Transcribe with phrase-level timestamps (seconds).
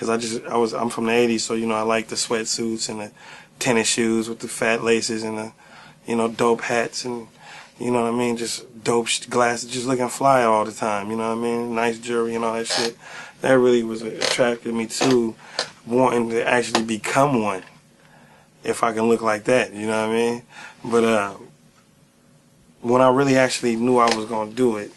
[0.00, 2.16] because I just I was I'm from the '80s, so you know I like the
[2.16, 3.10] sweatsuits and the
[3.58, 5.52] tennis shoes with the fat laces and the
[6.06, 7.28] you know dope hats and
[7.78, 11.10] you know what I mean, just dope glasses, just looking fly all the time.
[11.10, 12.96] You know what I mean, nice jewelry and all that shit.
[13.42, 15.34] That really was attracted me to
[15.86, 17.62] wanting to actually become one.
[18.64, 20.42] If I can look like that, you know what I mean.
[20.82, 21.34] But uh,
[22.80, 24.92] when I really actually knew I was gonna do it,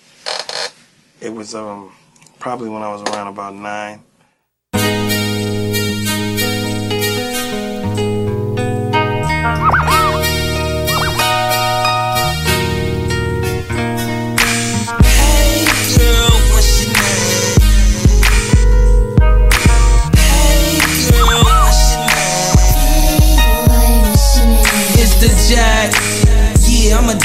[1.20, 1.92] it was um
[2.40, 4.02] probably when I was around about nine.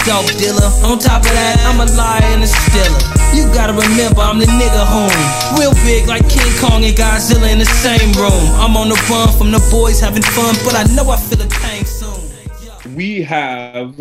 [0.02, 0.66] Dope dealer.
[0.82, 2.98] On top of that, I'm a liar and a stealer.
[3.30, 5.14] You gotta remember, I'm the nigga home.
[5.58, 8.42] Real big like King Kong and Godzilla in the same room.
[8.58, 11.48] I'm on the run from the boys having fun, but I know I feel a
[11.48, 12.96] tank soon.
[12.96, 13.94] We have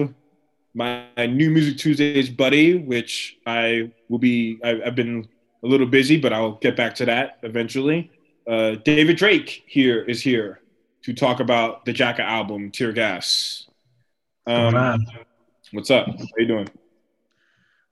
[0.74, 5.28] my new Music Tuesdays buddy, which I will be, I, have been
[5.64, 8.12] a little busy, but I'll get back to that eventually.
[8.48, 10.62] Uh, David Drake here is here
[11.04, 13.68] to talk about the Jacka album, Tear Gas.
[14.46, 15.06] Um,
[15.72, 16.08] What's up?
[16.08, 16.70] How you doing?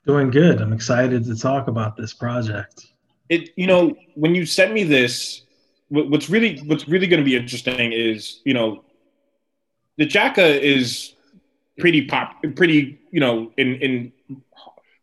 [0.06, 0.62] Doing good.
[0.62, 2.88] I'm excited to talk about this project.
[3.28, 5.42] It, you know, when you sent me this,
[5.90, 8.84] what's really what's really going to be interesting is, you know,
[9.98, 11.14] the Jacka is
[11.78, 14.14] pretty pop, pretty, you know, in in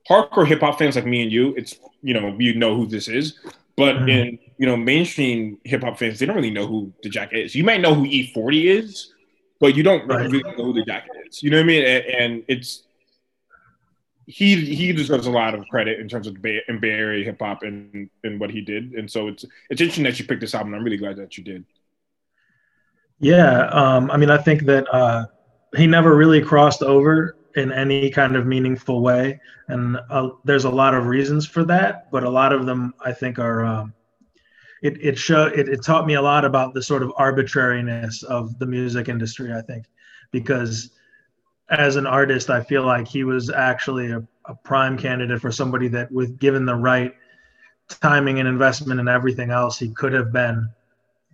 [0.08, 3.08] hardcore hip hop fans like me and you, it's you know you know who this
[3.08, 3.38] is,
[3.76, 4.08] but mm-hmm.
[4.08, 7.54] in you know mainstream hip hop fans, they don't really know who the Jacka is.
[7.54, 9.11] You might know who E40 is,
[9.62, 10.28] but you don't right.
[10.28, 11.40] really know who the Jacka is.
[11.40, 11.84] You know what I mean?
[11.84, 12.82] And it's
[14.26, 17.38] he he deserves a lot of credit in terms of Bay, in Bay Area hip
[17.40, 18.94] hop and and what he did.
[18.94, 20.74] And so it's it's interesting that you picked this album.
[20.74, 21.64] I'm really glad that you did.
[23.20, 25.26] Yeah, um, I mean, I think that uh,
[25.76, 30.70] he never really crossed over in any kind of meaningful way, and uh, there's a
[30.70, 32.10] lot of reasons for that.
[32.10, 33.94] But a lot of them, I think, are um,
[34.82, 38.58] it it show it, it taught me a lot about the sort of arbitrariness of
[38.58, 39.52] the music industry.
[39.52, 39.86] I think
[40.30, 40.90] because
[41.70, 45.88] as an artist, I feel like he was actually a, a prime candidate for somebody
[45.88, 47.14] that, with given the right
[47.88, 50.68] timing and investment and everything else, he could have been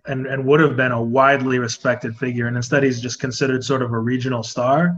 [0.05, 2.47] and, and would have been a widely respected figure.
[2.47, 4.97] And instead, he's just considered sort of a regional star.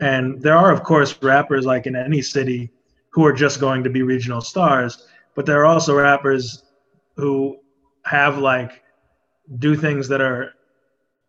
[0.00, 2.70] And there are, of course, rappers like in any city
[3.10, 6.64] who are just going to be regional stars, but there are also rappers
[7.16, 7.58] who
[8.10, 8.82] have like
[9.58, 10.52] do things that are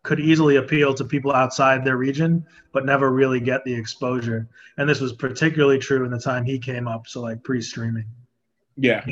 [0.02, 4.48] could easily appeal to people outside their region, but never really get the exposure.
[4.76, 8.06] And this was particularly true in the time he came up, so like pre-streaming.
[8.76, 9.04] Yeah.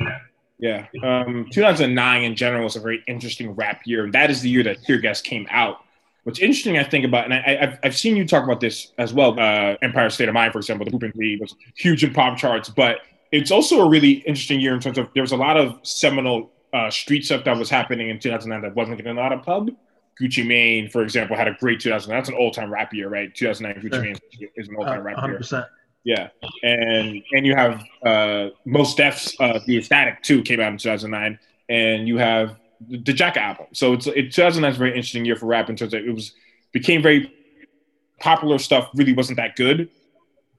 [0.59, 0.87] Yeah.
[1.05, 4.03] Um, 2009 in general was a very interesting rap year.
[4.03, 5.77] And that is the year that Tear Gas came out.
[6.25, 9.15] What's interesting, I think about, and I, have I've seen you talk about this as
[9.15, 9.39] well.
[9.39, 12.69] Uh, Empire State of Mind, for example, the Hoopin' League was huge in pop charts,
[12.69, 12.99] but
[13.31, 16.51] it's also a really interesting year in terms of there was a lot of seminal
[16.73, 19.71] uh, street stuff that was happening in 2009 that wasn't getting a lot of pub.
[20.21, 22.11] Gucci Mane, for example, had a great 2000.
[22.11, 23.35] That's an all-time rap year, right?
[23.35, 24.17] 2009 Gucci Mane
[24.57, 25.53] is an all-time uh, rap 100%.
[25.53, 25.69] year.
[26.03, 26.29] Yeah,
[26.63, 31.39] and and you have uh, Mos Def's uh, The Ecstatic too came out in 2009,
[31.69, 32.57] and you have
[32.89, 33.67] the Jack album.
[33.73, 36.15] So it's it 2009 is a very interesting year for rap in terms of it
[36.15, 36.33] was
[36.73, 37.31] became very
[38.19, 38.89] popular stuff.
[38.95, 39.91] Really wasn't that good.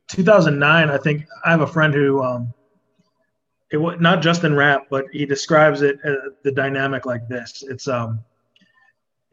[0.10, 2.54] 2009, I think I have a friend who um,
[3.72, 7.64] it was not just in rap, but he describes it uh, the dynamic like this.
[7.68, 8.24] It's um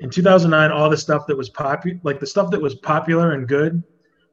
[0.01, 3.49] in 2009 all the stuff that was popular like the stuff that was popular and
[3.49, 3.83] good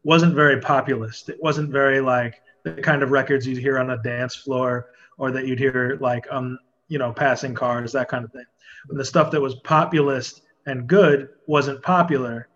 [0.03, 4.01] wasn't very populist it wasn't very like the kind of records you'd hear on a
[4.03, 6.57] dance floor or that you'd hear like um
[6.87, 8.45] you know passing cars that kind of thing
[8.87, 12.47] when the stuff that was populist and good wasn't popular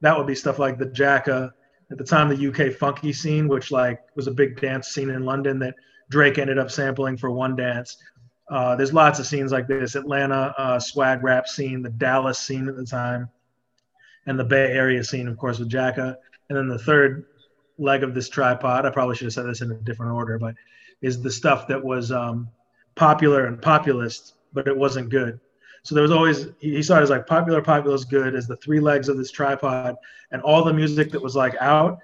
[0.00, 1.52] that would be stuff like the jacka
[1.90, 5.24] at the time the uk funky scene which like was a big dance scene in
[5.24, 5.74] london that
[6.10, 7.96] drake ended up sampling for one dance
[8.50, 12.68] uh, there's lots of scenes like this Atlanta uh, swag rap scene, the Dallas scene
[12.68, 13.28] at the time,
[14.26, 16.16] and the Bay Area scene, of course, with Jacka.
[16.48, 17.26] And then the third
[17.78, 20.54] leg of this tripod, I probably should have said this in a different order, but
[21.02, 22.48] is the stuff that was um,
[22.94, 25.38] popular and populist, but it wasn't good.
[25.82, 28.80] So there was always, he saw it as like popular, populist, good as the three
[28.80, 29.94] legs of this tripod.
[30.32, 32.00] And all the music that was like out,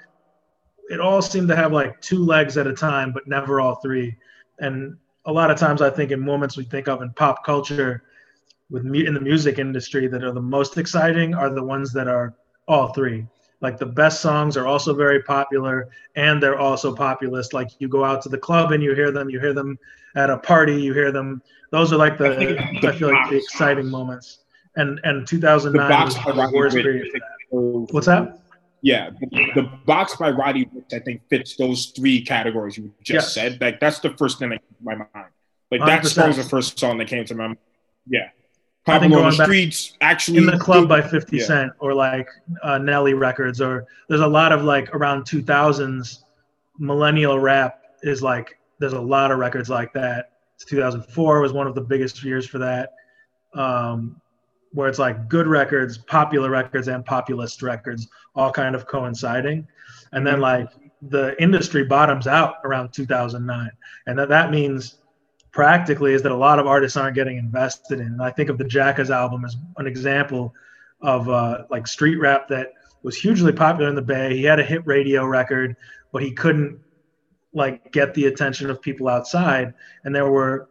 [0.91, 4.17] it all seemed to have like two legs at a time, but never all three.
[4.59, 4.97] And
[5.27, 8.03] a lot of times I think in moments we think of in pop culture
[8.71, 12.09] with me in the music industry that are the most exciting are the ones that
[12.09, 12.35] are
[12.67, 13.27] all three.
[13.61, 17.55] like the best songs are also very popular and they're also populist.
[17.55, 19.79] Like you go out to the club and you hear them you hear them
[20.17, 21.41] at a party you hear them.
[21.71, 24.41] Those are like the i, feel like the exciting moments.
[24.77, 27.09] And and 2009 was the worst period
[27.51, 28.44] what's that
[28.85, 29.11] yeah
[29.55, 33.35] the, box by roddy i think fits those three categories you just yes.
[33.35, 33.61] said.
[33.61, 35.33] Like that's the first thing that came to my mind.
[35.71, 37.59] Like that song was the first song that came to my mind
[38.07, 38.29] yeah.
[38.85, 41.45] Pablo on the streets actually in the club by 50 yeah.
[41.45, 42.29] cent or like
[42.63, 46.19] uh, nelly records or there's a lot of like around 2000s
[46.79, 50.33] millennial rap is like there's a lot of records like that.
[50.67, 52.93] 2004 was one of the biggest years for that.
[53.55, 54.21] Um,
[54.75, 59.67] where it's like good records popular records and populist records all kind of coinciding
[60.13, 60.43] and then mm-hmm.
[60.43, 60.69] like
[61.03, 63.71] the industry bottoms out around 2009
[64.07, 64.99] and that, that means
[65.55, 68.07] practically is that a lot of artists aren't getting invested in.
[68.07, 70.53] And I think of the Jacka's album as an example
[71.01, 72.73] of uh, like street rap that
[73.05, 74.37] was hugely popular in the Bay.
[74.37, 75.77] He had a hit radio record,
[76.11, 76.81] but he couldn't
[77.53, 79.75] like get the attention of people outside.
[80.03, 80.69] And there were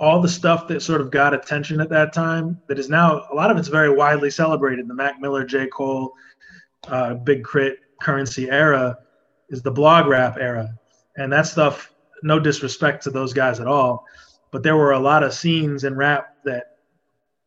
[0.00, 3.34] all the stuff that sort of got attention at that time that is now a
[3.34, 4.86] lot of it's very widely celebrated.
[4.88, 5.66] The Mac Miller, J.
[5.66, 6.12] Cole,
[6.86, 7.76] uh, Big K.R.I.T.
[8.00, 8.96] Curren$y era
[9.48, 10.72] is the blog rap era.
[11.16, 11.92] And that stuff
[12.22, 14.04] no disrespect to those guys at all,
[14.50, 16.76] but there were a lot of scenes in rap that,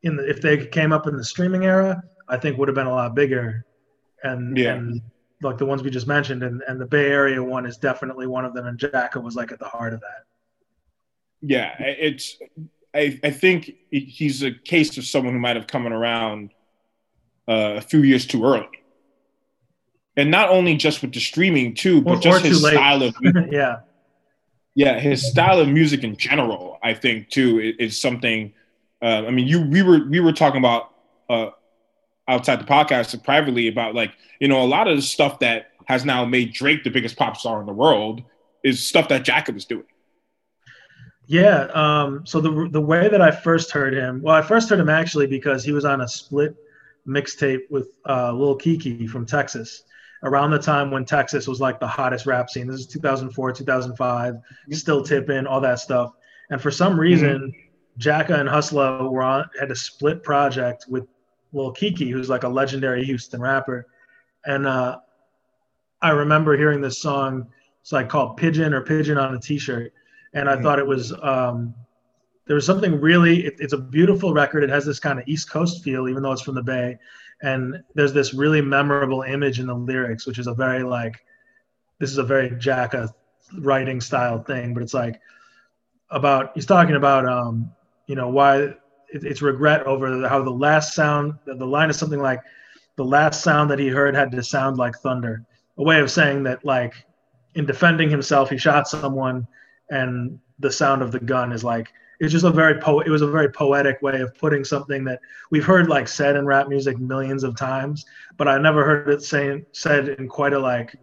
[0.04, 2.88] in the, if they came up in the streaming era, I think would have been
[2.88, 3.65] a lot bigger.
[4.24, 4.74] And, yeah.
[4.74, 5.01] and
[5.42, 8.45] like the ones we just mentioned, and, and the Bay Area one is definitely one
[8.45, 8.68] of them.
[8.68, 10.25] And Jacka was like at the heart of that.
[11.41, 12.38] Yeah, it's.
[12.93, 16.51] I, I think he's a case of someone who might have come around
[17.47, 18.67] uh, a few years too early
[20.17, 23.15] and not only just with the streaming too, but or, just or his style of
[23.49, 23.77] yeah
[24.75, 28.53] yeah, his style of music in general, I think too, is, is something.
[29.01, 30.91] Uh, I mean, you we were we were talking about
[31.29, 31.49] uh,
[32.27, 36.05] outside the podcast privately about like you know a lot of the stuff that has
[36.05, 38.21] now made Drake the biggest pop star in the world
[38.63, 39.83] is stuff that Jacka is doing.
[41.31, 41.68] Yeah.
[41.74, 44.89] Um, so the the way that I first heard him, well, I first heard him
[44.89, 46.57] actually because he was on a split
[47.07, 49.83] mixtape with uh, Lil Keke from Texas,
[50.24, 52.68] around the time when Texas was like the hottest rap scene.
[52.68, 54.36] This is 2004, 2005,
[54.72, 56.12] still tipping, all that stuff.
[56.50, 57.60] And for some reason, mm-hmm.
[57.98, 61.07] Jacka and Hustla were on had a split project with
[61.54, 63.88] Lil Keke, who's like a legendary Houston rapper.
[64.44, 64.98] And uh,
[66.01, 67.48] I remember hearing this song.
[67.80, 69.94] It's like called Pigeon or Pigeon on a T-shirt,
[70.33, 70.63] and I mm-hmm.
[70.63, 71.74] thought it was um,
[72.48, 73.45] there was something really.
[73.45, 74.63] It, it's a beautiful record.
[74.63, 76.98] It has this kind of East Coast feel, even though it's from the Bay
[77.42, 81.24] and there's this really memorable image in the lyrics which is a very like
[82.00, 83.13] this is a very jacka
[83.60, 85.19] writing style thing but it's like
[86.10, 87.72] about he's talking about um
[88.07, 88.78] you know why it,
[89.13, 92.42] it's regret over how the last sound the line is something like
[92.95, 95.44] the last sound that he heard had to sound like thunder
[95.78, 96.94] a way of saying that like
[97.56, 99.48] in defending himself he shot someone
[99.91, 103.21] and the sound of the gun is like it's just a very po it was
[103.21, 106.97] a very poetic way of putting something that we've heard like said in rap music
[106.97, 108.05] millions of times
[108.38, 110.95] but i never heard it saying said in quite a like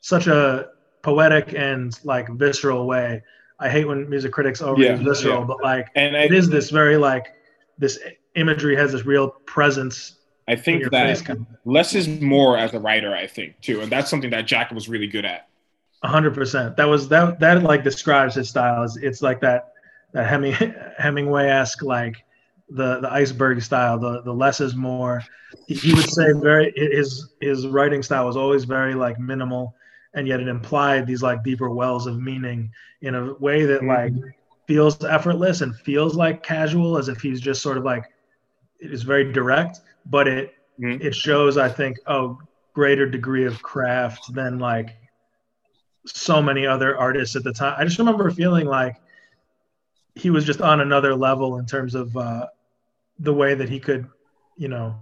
[0.00, 0.68] such a
[1.02, 3.22] poetic and like visceral way
[3.58, 5.44] i hate when music critics overuse yeah, visceral yeah.
[5.44, 7.34] but like and I, it is this very like
[7.78, 7.98] this
[8.34, 10.16] imagery has this real presence
[10.46, 14.30] i think that less is more as a writer i think too and that's something
[14.30, 15.49] that jack was really good at
[16.04, 19.72] 100% that was that that like describes his style it's, it's like that
[20.12, 20.54] that Heming,
[20.98, 22.24] Hemingway-esque like
[22.70, 23.98] the the iceberg style.
[23.98, 25.22] The the less is more.
[25.66, 29.74] He, he would say very his his writing style was always very like minimal,
[30.14, 32.70] and yet it implied these like deeper wells of meaning
[33.02, 34.28] in a way that like mm-hmm.
[34.66, 38.04] feels effortless and feels like casual, as if he's just sort of like
[38.78, 41.04] it is very direct, but it mm-hmm.
[41.04, 42.34] it shows I think a
[42.72, 44.96] greater degree of craft than like
[46.16, 47.74] so many other artists at the time.
[47.78, 48.96] I just remember feeling like
[50.14, 52.46] he was just on another level in terms of uh,
[53.18, 54.06] the way that he could,
[54.56, 54.94] you know,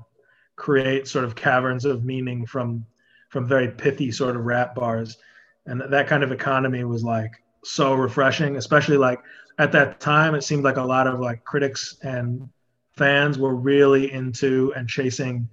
[0.57, 2.85] create sort of caverns of meaning from
[3.29, 5.19] from very pithy sort of rap bars,
[5.67, 9.21] and that kind of economy was like so refreshing, especially like
[9.59, 10.35] at that time.
[10.35, 12.49] It seemed like a lot of like critics and
[12.93, 15.49] fans were really into and chasing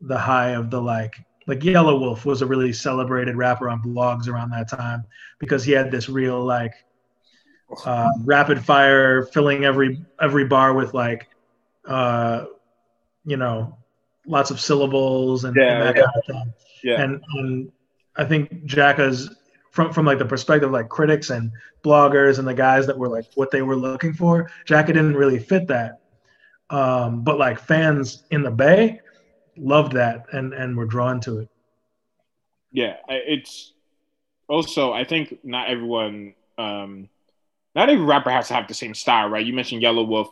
[0.00, 4.50] the high of the like like Yelawolf was a really celebrated rapper on blogs around
[4.50, 5.04] that time
[5.38, 6.74] because he had this real like
[7.84, 11.28] uh, rapid fire, filling every every bar with like,
[11.86, 12.44] uh,
[13.24, 13.76] you know,
[14.26, 16.02] lots of syllables and, yeah, and that yeah.
[16.02, 16.54] kind of thing.
[16.84, 17.02] Yeah.
[17.02, 17.72] And, and
[18.16, 19.34] I think Jacka's
[19.70, 21.50] from from like the perspective of like critics and
[21.82, 24.50] bloggers and the guys that were like what they were looking for.
[24.64, 26.00] Jacka didn't really fit that,
[26.70, 29.00] um, but like fans in the Bay
[29.56, 31.48] loved that and and were drawn to it.
[32.70, 33.72] Yeah, it's
[34.48, 37.08] also I think not everyone, um,
[37.74, 39.44] not every rapper has to have the same style, right?
[39.44, 40.30] You mentioned Yelawolf,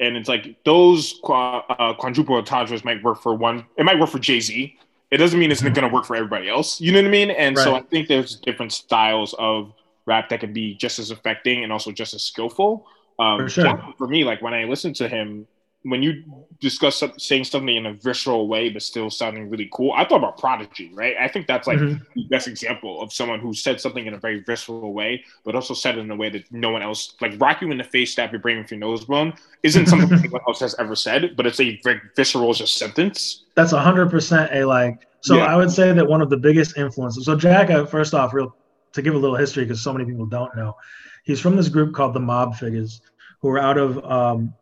[0.00, 3.66] and it's like those uh, quadruple entendres might work for one.
[3.76, 4.76] It might work for Jay Z.
[5.10, 6.80] It doesn't mean it's going to work for everybody else.
[6.80, 7.30] You know what I mean?
[7.30, 7.62] And right.
[7.62, 9.74] so I think there's different styles of
[10.06, 12.86] rap that can be just as affecting and also just as skillful.
[13.18, 13.94] Um, for, sure.
[13.98, 15.46] for me, like when I listen to him,
[15.84, 16.22] when you
[16.60, 20.38] discuss saying something in a visceral way but still sounding really cool, I thought about
[20.38, 21.16] Prodigy, right?
[21.20, 22.02] I think that's like mm-hmm.
[22.14, 25.74] the best example of someone who said something in a very visceral way, but also
[25.74, 28.12] said it in a way that no one else, like rock you in the face,
[28.12, 31.46] stab your brain with your nose bone, isn't something anyone else has ever said, but
[31.46, 33.44] it's a very visceral just sentence.
[33.56, 35.06] That's hundred percent a like.
[35.20, 35.46] So yeah.
[35.46, 37.26] I would say that one of the biggest influences.
[37.26, 38.54] So Jacka, first off, real
[38.92, 40.76] to give a little history because so many people don't know,
[41.24, 43.00] he's from this group called the Mob Figaz,
[43.40, 44.54] who are out of um,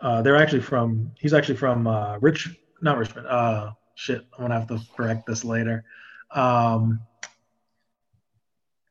[0.00, 1.12] uh, they're actually from.
[1.18, 2.48] He's actually from uh, Rich,
[2.80, 3.26] not Richmond.
[3.26, 5.84] Uh, shit, I'm gonna have to correct this later.
[6.30, 7.00] Um,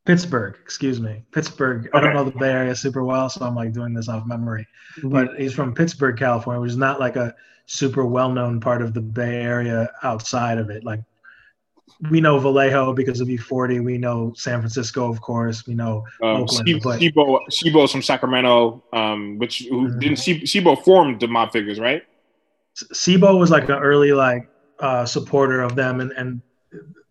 [0.05, 1.87] Pittsburg, excuse me, Pittsburg.
[1.87, 1.97] Okay.
[1.97, 4.65] I don't know the Bay Area super well, so I'm like doing this off memory.
[4.97, 5.09] Mm-hmm.
[5.09, 7.35] But he's from Pittsburg, California, which is not like a
[7.65, 10.85] super well-known part of the Bay Area outside of it.
[10.85, 11.01] Like
[12.12, 13.84] we know Vallejo because of E40.
[13.84, 15.65] We know San Francisco, of course.
[15.65, 17.00] We know um, Oakland.
[17.00, 20.00] C-Bo, C-Bo's from Sacramento, um, which who mm-hmm.
[20.00, 22.03] didn't C-Bo formed the Mob Figaz, right?
[22.75, 24.48] C-Bo was like an early like
[24.79, 26.41] uh, supporter of them, and and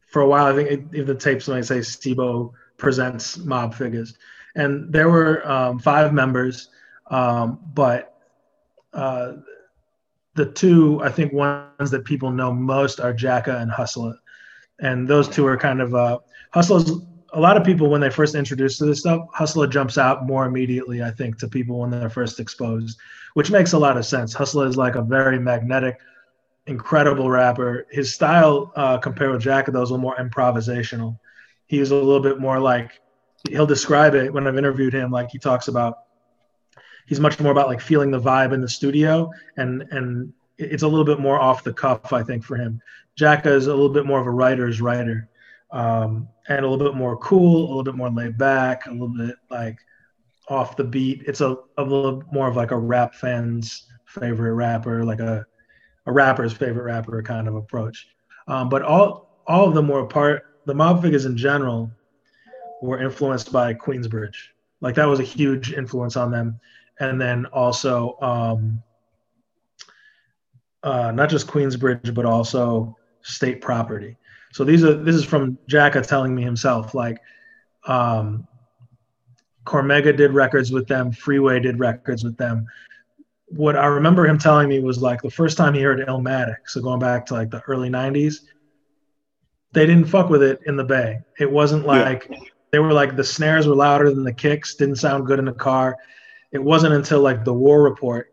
[0.07, 4.15] for a while, I think if the tapes might say C-Bo presents Mob Figaz,
[4.55, 6.69] and there were um, five members,
[7.11, 8.13] um, but.
[8.93, 9.35] Uh,
[10.37, 14.15] the two, I think, ones that people know most are Jacka and Hustler
[14.81, 16.19] and those two are kind of uh,
[16.53, 16.91] Hustler's.
[17.33, 20.47] A lot of people when they first introduced to this stuff, Hustler jumps out more
[20.47, 21.03] immediately.
[21.03, 22.99] I think to people when they're first exposed,
[23.35, 24.33] which makes a lot of sense.
[24.33, 25.99] Hustler is like a very magnetic,
[26.67, 27.87] incredible rapper.
[27.91, 31.19] His style uh, compared with Jack, though, is a little more improvisational.
[31.67, 33.01] He's a little bit more like
[33.51, 35.11] he'll describe it when I've interviewed him.
[35.11, 35.99] Like he talks about
[37.07, 40.89] he's much more about like feeling the vibe in the studio and and it's a
[40.89, 42.81] little bit more off the cuff, I think, for him.
[43.17, 45.29] Jacka is a little bit more of a writer's writer,
[45.71, 49.09] um, and a little bit more cool, a little bit more laid back, a little
[49.09, 49.79] bit like
[50.49, 51.23] off the beat.
[51.27, 55.47] It's a, a little more of like a rap fan's favorite rapper, like a
[56.07, 58.07] a rapper's favorite rapper kind of approach.
[58.49, 60.61] Um, but all all of them were part.
[60.67, 61.91] The Mob Figaz in general
[62.83, 64.37] were influenced by Queensbridge.
[64.81, 66.61] Like that was a huge influence on them.
[67.01, 68.83] And then also um,
[70.87, 74.17] uh, not just Queensbridge, but also state property.
[74.53, 76.95] So these are this is from Jacka telling me himself.
[76.95, 77.19] Like,
[77.87, 78.47] um,
[79.65, 81.11] Cormega did records with them.
[81.11, 82.67] Freeway did records with them.
[83.49, 86.59] What I remember him telling me was like the first time he heard Illmatic.
[86.67, 88.43] So going back to like the early '90s,
[89.73, 91.19] they didn't fuck with it in the Bay.
[91.41, 92.39] It wasn't like yeah.
[92.71, 94.77] they were like the snares were louder than the kicks.
[94.77, 95.97] Didn't sound good in the car.
[96.53, 98.33] It wasn't until like the War Report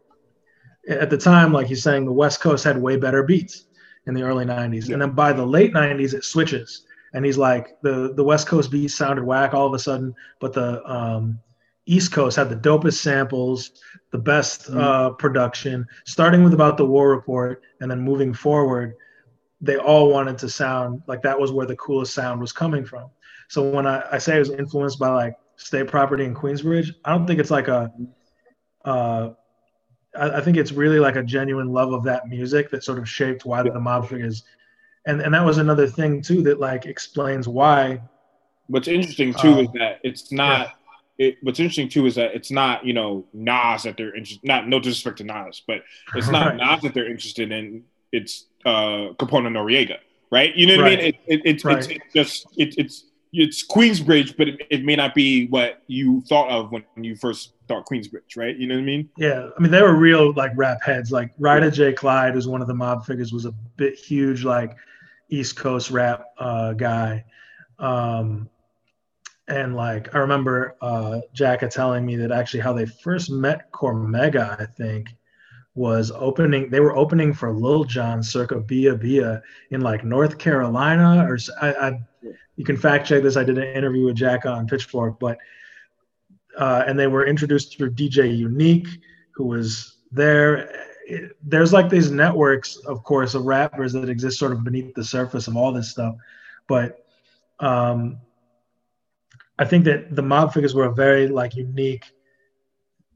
[0.87, 3.65] at the time, like he's saying, the West Coast had way better beats
[4.07, 4.87] in the early 90s.
[4.87, 4.93] Yeah.
[4.93, 6.85] And then by the late 90s, it switches.
[7.13, 10.53] And he's like, the, the West Coast beats sounded whack all of a sudden, but
[10.53, 11.39] the um,
[11.85, 13.71] East Coast had the dopest samples,
[14.11, 14.79] the best mm-hmm.
[14.79, 18.95] uh, production, starting with about the War Report and then moving forward.
[19.61, 23.09] They all wanted to sound like that was where the coolest sound was coming from.
[23.47, 27.11] So when I, I say it was influenced by like state property in Queensbridge, I
[27.11, 27.91] don't think it's like a
[28.83, 29.29] uh,
[30.17, 33.09] I, I, think it's really like a genuine love of that music that sort of
[33.09, 34.43] shaped why the Mob Figaz
[35.05, 38.01] and and that was another thing too that like explains why
[38.67, 40.73] what's interesting too um, is that it's not
[41.17, 41.27] yeah.
[41.27, 44.67] it, what's interesting too is that it's not you know Nas that they're interested not
[44.67, 45.83] no disrespect to Nas but
[46.15, 46.57] it's not right.
[46.57, 49.97] Nas that they're interested in it's uh Capone Noreaga,
[50.31, 50.99] right you know what right.
[50.99, 51.77] I mean it, it, it right.
[51.77, 56.21] it's, it's just it, it's it's Queensbridge, but it, it, may not be what you
[56.21, 58.55] thought of when you first thought Queensbridge, right?
[58.55, 59.09] You know what I mean?
[59.17, 61.11] Yeah, I mean they were real like rap heads.
[61.11, 61.93] Like Rydah J.
[61.93, 64.75] Klyde, who's one of the Mob Figaz, was a bit huge like
[65.29, 67.25] East Coast rap uh, guy.
[67.79, 68.49] Um,
[69.47, 74.61] and like I remember uh, Jacka telling me that actually how they first met Cormega,
[74.61, 75.09] I think,
[75.73, 76.69] was opening.
[76.69, 81.73] They were opening for Lil Jon circa Bia Bia in like North Carolina, or I,
[81.73, 81.99] I
[82.55, 83.37] you can fact check this.
[83.37, 85.37] I did an interview with Jack on Pitchfork, but
[86.57, 88.87] uh, and they were introduced through DJ Unique,
[89.31, 90.71] who was there.
[91.41, 95.47] there's like these networks, of course, of rappers that exist sort of beneath the surface
[95.47, 96.15] of all this stuff,
[96.67, 97.05] but
[97.59, 98.17] um,
[99.57, 102.05] I think that the Mob Figaz were a very like unique.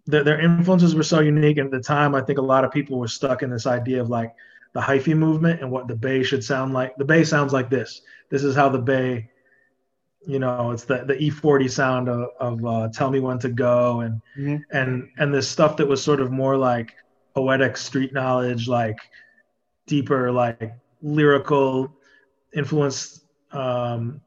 [0.05, 2.71] Their, their influences were so unique, and at the time, I think a lot of
[2.71, 4.33] people were stuck in this idea of like
[4.77, 6.95] the hyphy movement and what the Bay should sound like.
[6.97, 8.03] The Bay sounds like this.
[8.29, 9.27] This is how the Bay,
[10.27, 14.01] you know, it's the the E40 sound of, of uh, "Tell Me When to Go"
[14.01, 14.61] and Mhm.
[14.71, 16.93] and and this stuff that was sort of more like
[17.33, 18.99] poetic street knowledge, like
[19.87, 21.91] deeper, like lyrical
[22.53, 23.25] influence.
[23.51, 24.21] Um,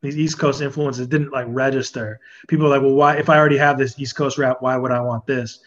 [0.00, 2.18] these East Coast influences didn't like register.
[2.48, 3.16] People are like, well, why?
[3.18, 5.60] If I already have this East Coast rap, why would I want this?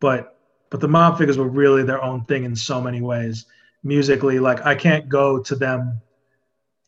[0.00, 0.38] But
[0.70, 3.44] but the Mob Figaz were really their own thing in so many ways.
[3.82, 6.00] Musically, like I can't go to them.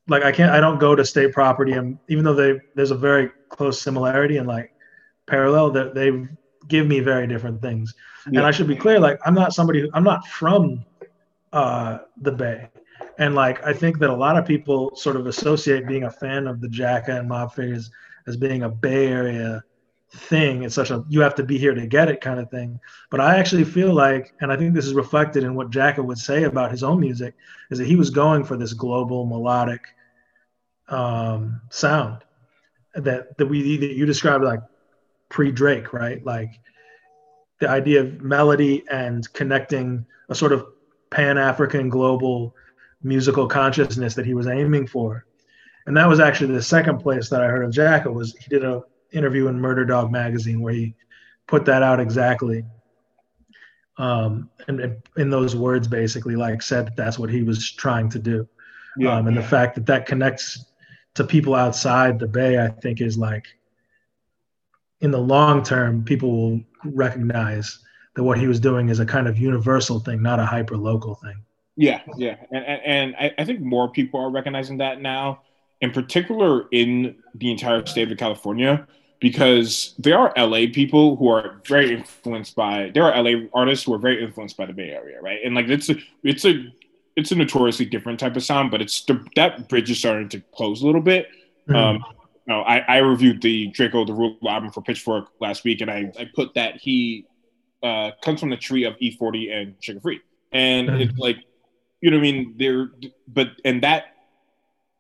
[0.09, 0.51] Like I can't.
[0.51, 4.39] I don't go to State Property, and even though they there's a very close similarity
[4.39, 4.73] and like
[5.27, 6.27] parallel, that they
[6.67, 7.95] give me very different things.
[8.31, 8.41] Yeah.
[8.41, 10.85] And I should be clear, like I'm not somebody who I'm not from
[11.53, 12.69] uh, the Bay.
[13.19, 16.47] And like I think that a lot of people sort of associate being a fan
[16.47, 17.91] of the Jacka and Mob Figaz
[18.27, 19.63] as being a Bay Area
[20.11, 20.63] thing.
[20.63, 22.81] It's such a you have to be here to get it kind of thing.
[23.11, 26.19] But I actually feel like, and I think this is reflected in what Jacka would
[26.19, 27.35] say about his own music,
[27.71, 29.83] is that he was going for this global melodic
[30.89, 32.23] um, sound
[32.95, 34.61] that that we that you described like
[35.29, 36.25] pre Drake, right?
[36.25, 36.61] Like
[37.61, 40.67] the idea of melody and connecting a sort of
[41.11, 42.55] pan African global
[43.03, 45.25] musical consciousness that he was aiming for.
[45.87, 48.65] And that was actually the second place that I heard of Jacka was he did
[48.65, 50.95] a interview in Murder Dog magazine where he
[51.47, 52.65] put that out exactly.
[53.97, 58.19] Um, and, in those words, basically, like said that that's what he was trying to
[58.19, 58.49] do.
[58.97, 59.17] Yeah.
[59.17, 60.67] Um, and the fact that that connects
[61.15, 63.47] to people outside the Bay, I think, is like
[65.01, 67.81] in the long term, people will recognize
[68.15, 71.15] that what he was doing is a kind of universal thing, not a hyper local
[71.17, 71.43] thing.
[71.77, 75.43] Yeah, yeah, and and, and I, I think more people are recognizing that now,
[75.81, 78.87] in particular in the entire state of California,
[79.21, 83.95] because there are LA people who are very influenced by there are LA artists who
[83.95, 85.39] are very influenced by the Bay Area, right?
[85.45, 86.65] And like it's a it's a
[87.17, 90.41] it's a notoriously different type of sound, but it's the, that bridge is starting to
[90.55, 91.27] close a little bit.
[91.69, 91.97] Um,
[92.47, 95.91] you know, I, I reviewed the Drakeo the Rule album for Pitchfork last week, and
[95.91, 97.27] I, I put that he
[97.83, 100.21] uh, comes from the tree of E40 and Suga Free,
[100.53, 101.01] and Mhm.
[101.01, 101.37] it's like
[102.01, 102.55] you know what I mean.
[102.57, 102.91] There,
[103.27, 104.15] but and that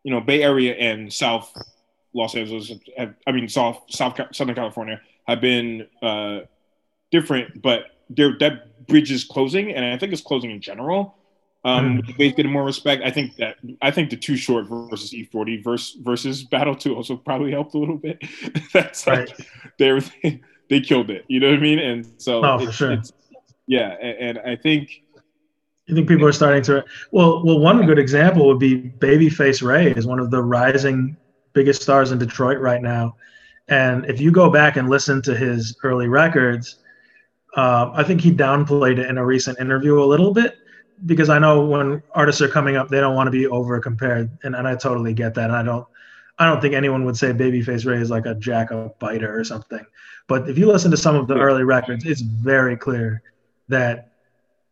[0.04, 1.52] you know Bay Area and South
[2.14, 6.40] Los Angeles, have, I mean South South Southern California have been uh,
[7.10, 11.14] different, but there that bridge is closing, and I think it's closing in general.
[11.64, 12.16] Um, Mm.
[12.16, 13.02] Bay's getting more respect.
[13.02, 17.16] I think that I think the Too Short versus E40 versus versus Battle Two also
[17.16, 18.22] probably helped a little bit.
[18.72, 19.28] That's like
[19.78, 20.00] they
[20.70, 21.24] they killed it.
[21.28, 21.78] You know what I mean?
[21.80, 22.92] And so Oh, for sure.
[22.92, 23.12] it's-
[23.66, 25.02] yeah, and, and I think
[25.88, 26.84] You think people are starting to?
[27.12, 31.16] Well, well, one good example would be Babyface Ray is one of the rising
[31.54, 33.16] biggest stars in Detroit right now,
[33.68, 36.76] and if you go back and listen to his early records,
[37.56, 40.58] uh, I think he downplayed it in a recent interview a little bit
[41.06, 44.30] because I know when artists are coming up, they don't want to be over compared,
[44.42, 45.44] and, and I totally get that.
[45.44, 45.86] And I don't,
[46.38, 49.84] I don't think anyone would say Babyface Ray is like a Jacka biter or something.
[50.26, 53.22] But if you listen to some of the early records, it's very clear
[53.68, 54.12] that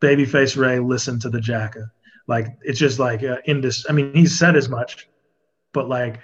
[0.00, 1.90] Babyface Ray listened to the Jacka.
[2.26, 3.87] Like it's just like uh, this.
[3.88, 5.09] I mean, he said as much,
[5.72, 6.20] but like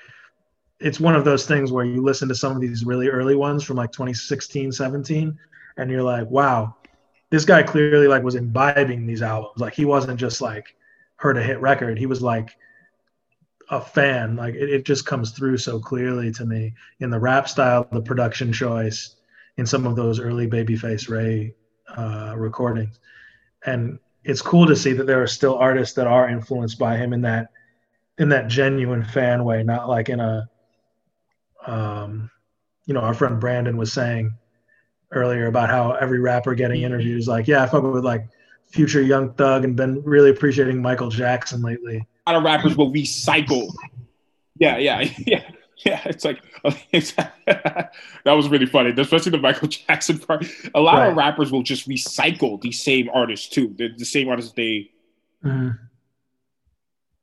[0.81, 3.63] it's one of those things where you listen to some of these really early ones
[3.63, 5.39] from like 2016, 17,
[5.77, 6.75] and you're like, wow,
[7.31, 9.61] this guy clearly like was imbibing these albums.
[9.61, 10.75] Like he wasn't just like
[11.17, 11.99] heard a hit record.
[11.99, 12.51] He was like
[13.71, 14.37] a fan.
[14.37, 18.03] Like it, it just comes through so clearly to me in the rap style, the
[18.03, 19.17] production choice,
[19.57, 21.55] in some of those early Babyface Ray
[21.97, 22.99] uh, recordings.
[23.67, 27.13] And it's cool to see that there are still artists that are influenced by him
[27.13, 27.49] in that
[28.19, 30.49] in that genuine fan way, not like in a
[31.67, 32.31] um,
[32.87, 34.33] you know, our friend Brandon was saying
[35.13, 38.27] earlier about how every rapper getting interviewed is like, yeah, I fuck with like
[38.71, 42.07] future Young Thug and been really appreciating Michael Jackson lately.
[42.27, 43.69] a lot of rappers will recycle.
[44.59, 45.51] Yeah, yeah, yeah,
[45.87, 46.01] yeah.
[46.07, 47.91] It's like that
[48.27, 50.47] was really funny, especially the Michael Jackson part.
[50.75, 53.75] A lot of rappers will just recycle these same artists too.
[53.77, 54.91] They're the same artists they
[55.45, 55.77] Mhm.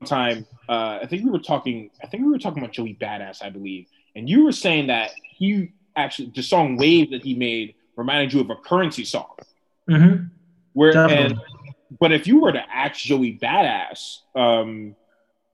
[0.06, 0.46] time.
[0.68, 1.90] Uh, I think we were talking.
[2.04, 5.12] I think we were talking about Joey Badass, I believe, and you were saying that
[5.24, 9.36] he actually the song "Wave" that he made reminded you of a Curren$y song.
[9.90, 10.30] Mhm.
[10.74, 11.40] Where and
[12.00, 14.96] but if you were to ask Joey Badass, um,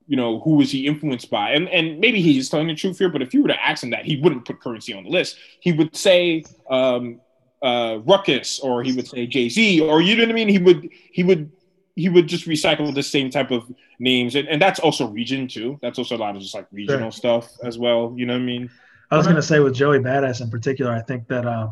[0.08, 1.52] you know, who was he influenced by?
[1.52, 3.90] And and maybe he's telling the truth here, but if you were to ask him
[3.92, 5.38] that, he wouldn't put Curren$y on the list.
[5.60, 7.20] He would say um,
[7.62, 10.50] uh, Ruckus, or he would say Jay Z, or you know what I mean.
[10.50, 11.52] He would he would
[11.96, 15.80] he would just recycle the same type of names, and, and that's also region too.
[15.82, 18.14] That's also a lot of just like regional stuff as well.
[18.16, 18.70] You know what I mean?
[19.12, 21.72] I was gonna say with Joey Badass in particular, I think that um,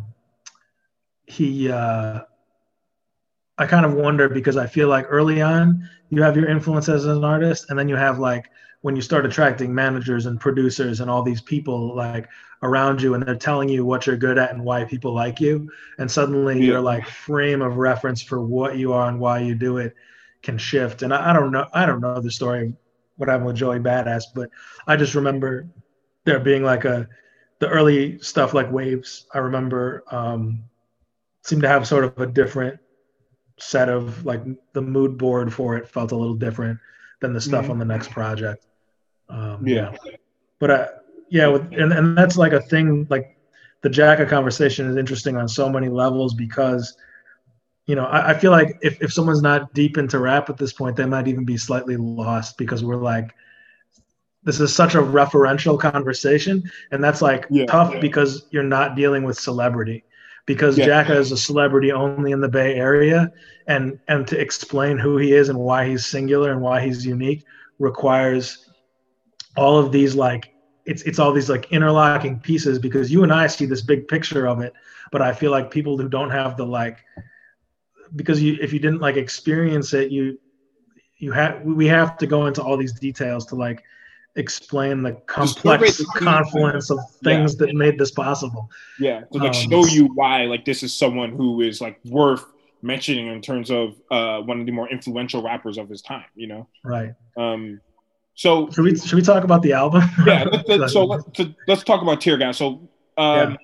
[1.27, 2.21] he uh,
[3.57, 7.05] I kind of wonder because I feel like early on you have your influence as
[7.05, 8.49] an artist, and then you have like
[8.83, 12.27] when you start attracting managers and producers and all these people like
[12.63, 15.71] around you and they're telling you what you're good at and why people like you
[15.99, 16.65] and suddenly yeah.
[16.65, 19.95] your like frame of reference for what you are and why you do it
[20.41, 22.73] can shift and I, I don't know i don't know the story of
[23.15, 24.49] what happened with joey badass but
[24.85, 25.67] i just remember
[26.25, 27.07] there being like a
[27.59, 30.63] the early stuff like waves i remember um
[31.41, 32.79] seemed to have sort of a different
[33.57, 34.41] set of like
[34.73, 36.79] the mood board for it felt a little different
[37.21, 37.71] than the stuff mm-hmm.
[37.71, 38.65] on the next project
[39.29, 39.95] um, yeah.
[40.59, 40.87] But uh,
[41.29, 43.37] yeah, with, and, and that's like a thing, like
[43.81, 46.95] the Jacka conversation is interesting on so many levels because,
[47.85, 50.73] you know, I, I feel like if, if someone's not deep into rap at this
[50.73, 53.33] point, they might even be slightly lost because we're like,
[54.43, 56.63] this is such a referential conversation.
[56.91, 57.99] And that's like yeah, tough yeah.
[57.99, 60.03] because you're not dealing with celebrity
[60.45, 60.85] because yeah.
[60.85, 63.31] Jacka is a celebrity only in the Bay Area,
[63.67, 67.43] and and to explain who he is and why he's singular and why he's unique
[67.79, 68.69] requires
[69.55, 70.53] all of these like
[70.85, 74.47] it's it's all these like interlocking pieces because you and I see this big picture
[74.47, 74.73] of it,
[75.11, 76.99] but I feel like people who don't have the like
[78.15, 80.37] because you if you didn't like experience it, you
[81.17, 83.83] you have we have to go into all these details to like
[84.35, 87.67] explain the complex confluence of things yeah.
[87.67, 88.69] that made this possible.
[88.99, 92.45] Yeah, to like um, show you why like this is someone who is like worth
[92.81, 96.47] mentioning in terms of uh one of the more influential rappers of his time, you
[96.47, 96.67] know.
[96.83, 97.13] Right.
[97.37, 97.79] Um
[98.35, 100.03] so should we should we talk about the album?
[100.25, 100.43] yeah.
[100.51, 102.57] Let's, let's, so let's, let's talk about Tear Gas.
[102.57, 103.57] So um,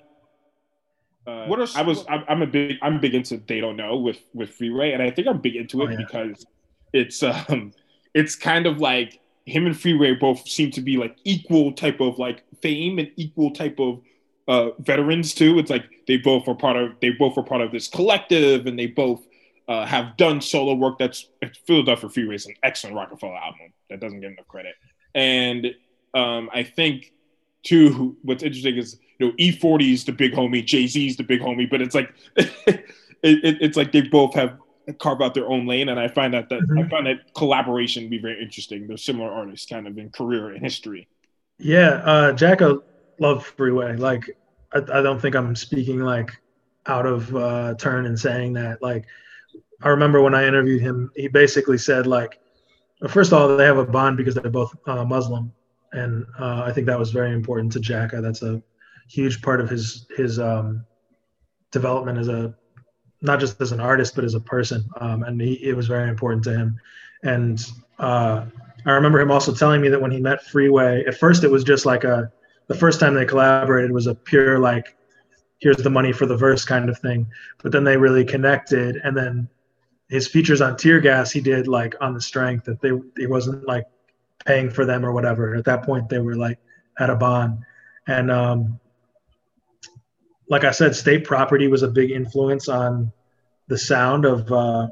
[1.26, 1.32] yeah.
[1.32, 3.96] uh, what are I was I'm, I'm, a big I'm big into They Don't Know
[3.96, 5.96] with with Freeway, and I think I'm big into it oh, yeah.
[5.96, 6.46] because
[6.92, 7.72] it's um
[8.14, 9.20] it's kind of like
[9.50, 13.50] him and Freeway both seem to be like equal type of like fame and equal
[13.50, 14.00] type of
[14.48, 15.58] uh, veterans too.
[15.58, 18.78] It's like they both are part of they both are part of this collective, and
[18.78, 19.26] they both
[19.68, 21.26] uh, have done solo work that's
[21.66, 24.74] Philadelphia Freeway is an excellent Roc-A-Fella album that doesn't get enough credit.
[25.14, 25.74] And
[26.14, 27.12] um, I think
[27.62, 31.22] too, what's interesting is you know E40 is the big homie, Jay Z is the
[31.22, 32.84] big homie, but it's like it,
[33.22, 34.58] it, it's like they both have
[34.98, 36.78] carved out their own lane, and I find that that mm-hmm.
[36.78, 38.86] I find that collaboration be very interesting.
[38.86, 41.08] They're similar artists, kind of in career and history.
[41.58, 42.78] Yeah, uh, Jacka
[43.18, 43.96] loved Freeway.
[43.96, 44.24] Like
[44.72, 46.32] I, I don't think I'm speaking like
[46.86, 48.82] out of uh, turn in saying that.
[48.82, 49.06] Like
[49.82, 52.40] I remember when I interviewed him, he basically said like,
[53.08, 55.52] first of all, they have a bond because they're both uh, Muslim,
[55.92, 58.20] and uh, I think that was very important to Jacka.
[58.20, 58.62] That's a
[59.08, 60.84] huge part of his his um,
[61.70, 62.54] development as a
[63.22, 66.08] not just as an artist but as a person, um, and he, it was very
[66.08, 66.80] important to him.
[67.22, 67.64] And
[67.98, 68.46] uh,
[68.86, 71.64] I remember him also telling me that when he met Freeway, at first it was
[71.64, 72.32] just like a
[72.68, 74.96] the first time they collaborated was a pure like
[75.58, 77.26] here's the money for the verse kind of thing.
[77.62, 79.48] But then they really connected and then
[80.08, 83.66] his features on tear gas he did like on the strength that they he wasn't
[83.66, 83.84] like
[84.46, 85.54] paying for them or whatever.
[85.54, 86.58] At that point they were like
[86.98, 87.58] at a bond.
[88.06, 88.79] And um
[90.50, 93.10] like i said state property was a big influence on
[93.68, 94.88] the sound of uh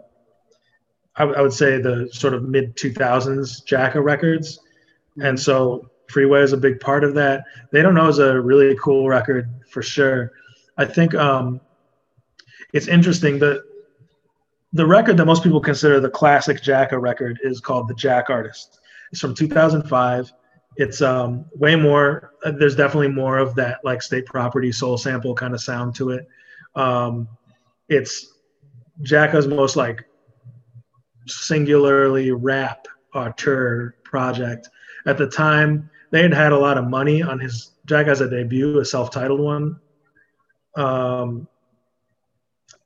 [1.16, 4.61] I, I would say the sort of mid 2000s jacka records
[5.21, 8.75] and so freeway is a big part of that they don't know is a really
[8.81, 10.33] cool record for sure
[10.79, 11.61] i think um
[12.73, 13.62] it's interesting that
[14.73, 18.81] the record that most people consider the classic Jacka record is called The Jack Artist.
[19.11, 20.33] It's from 2005.
[20.78, 22.34] It's um, way more.
[22.44, 26.10] Uh, there's definitely more of that like state property soul sample kind of sound to
[26.10, 26.28] it.
[26.76, 27.28] Um,
[27.88, 28.34] it's
[29.02, 30.04] Jacka's most like
[31.26, 34.68] singularly rap auteur project.
[35.04, 38.30] At the time, they had had a lot of money on his Jack has a
[38.30, 39.80] debut, a self-titled one,
[40.76, 41.48] um,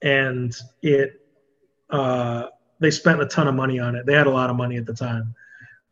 [0.00, 1.20] and it
[1.90, 2.46] uh,
[2.80, 4.06] they spent a ton of money on it.
[4.06, 5.34] They had a lot of money at the time.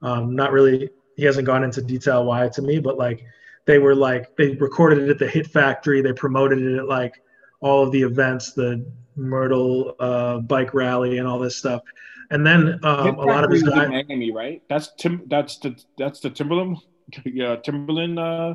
[0.00, 0.88] Um, not really.
[1.16, 3.24] He hasn't gone into detail why to me, but like
[3.66, 6.02] they were like they recorded it at the Hit Factory.
[6.02, 7.22] They promoted it at like
[7.60, 8.84] all of the events, the
[9.16, 11.82] Myrtle uh, bike rally, and all this stuff.
[12.30, 14.62] And then um, a lot of his guys, Miami, right?
[14.68, 15.22] That's Tim.
[15.26, 16.78] That's the that's the Timbaland.
[17.24, 18.18] Yeah, Timbaland.
[18.18, 18.54] Uh,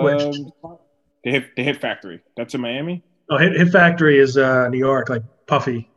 [0.00, 0.22] Which?
[0.22, 0.78] Um,
[1.24, 2.22] the hit the Hit Factory.
[2.36, 3.02] That's in Miami.
[3.30, 5.90] Oh, Hit, hit Factory is uh, New York, like Puffy.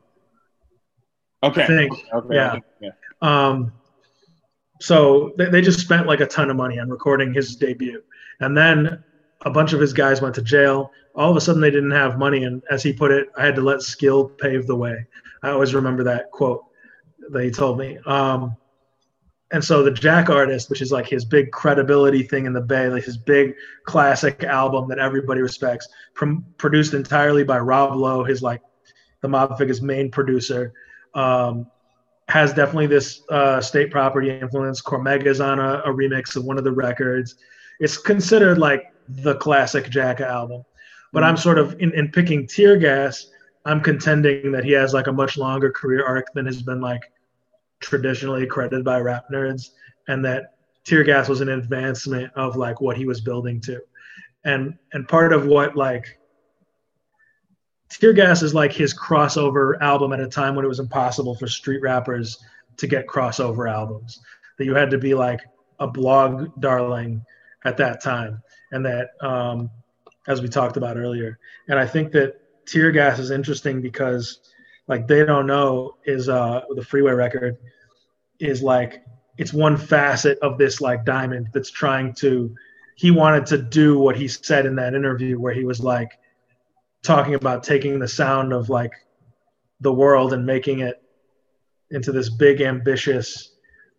[1.43, 1.63] Okay.
[1.63, 1.93] I think.
[2.13, 2.35] Okay.
[2.35, 2.59] Yeah.
[2.81, 2.89] yeah.
[3.21, 3.73] Um,
[4.79, 8.01] so they, they just spent like a ton of money on recording his debut.
[8.39, 9.03] And then
[9.45, 10.91] a bunch of his guys went to jail.
[11.15, 12.43] All of a sudden, they didn't have money.
[12.43, 15.05] And as he put it, I had to let skill pave the way.
[15.43, 16.63] I always remember that quote
[17.29, 17.97] that he told me.
[18.05, 18.55] Um,
[19.51, 22.89] and so the Jack Artist, which is like his big credibility thing in the Bay,
[22.89, 23.53] like his big
[23.85, 28.61] classic album that everybody respects, pr- produced entirely by Rob Lo, his like
[29.21, 30.73] the Mob Figaz's main producer.
[31.13, 31.67] Um,
[32.27, 34.81] has definitely this uh, state property influence.
[34.81, 37.35] Cormega's on a, a, remix of one of the records.
[37.79, 40.63] It's considered like the classic Jacka album.
[41.13, 43.27] But I'm sort of in, in picking Tear Gas,
[43.65, 47.01] I'm contending that he has like a much longer career arc than has been like
[47.79, 49.71] traditionally credited by rap nerds,
[50.07, 53.79] and that Tear Gas was an advancement of like what he was building to.
[54.43, 56.19] And and part of what like
[57.89, 61.47] Tear Gas is like his crossover album at a time when it was impossible for
[61.47, 62.39] street rappers
[62.77, 64.21] to get crossover albums.
[64.57, 65.41] That you had to be like
[65.79, 67.23] a blog darling
[67.63, 69.69] at that time, and that um,
[70.27, 71.39] as we talked about earlier.
[71.67, 74.39] And I think that Tear Gas is interesting because
[74.87, 77.57] like they don't know is uh, the Freeway record
[78.39, 79.03] is like
[79.37, 82.55] it's one facet of this like diamond that's trying to.
[82.95, 86.17] He wanted to do what he said in that interview where he was like
[87.05, 88.91] talking about taking the sound of like
[89.81, 91.01] the world and making it
[91.91, 93.55] into this big ambitious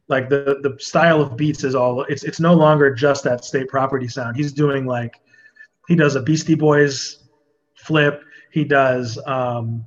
[0.09, 3.69] like the the style of beats is all it's it's no longer just that state
[3.69, 4.37] property sound.
[4.37, 5.21] He's doing like
[5.89, 7.25] he does a beastie boys
[7.75, 8.23] flip.
[8.53, 9.85] He does um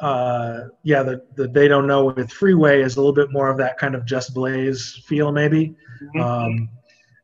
[0.00, 3.58] uh yeah the the they don't know with freeway is a little bit more of
[3.58, 5.76] that kind of just blaze feel maybe.
[6.02, 6.20] Mm-hmm.
[6.20, 6.68] um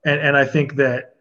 [0.05, 1.17] and and i think that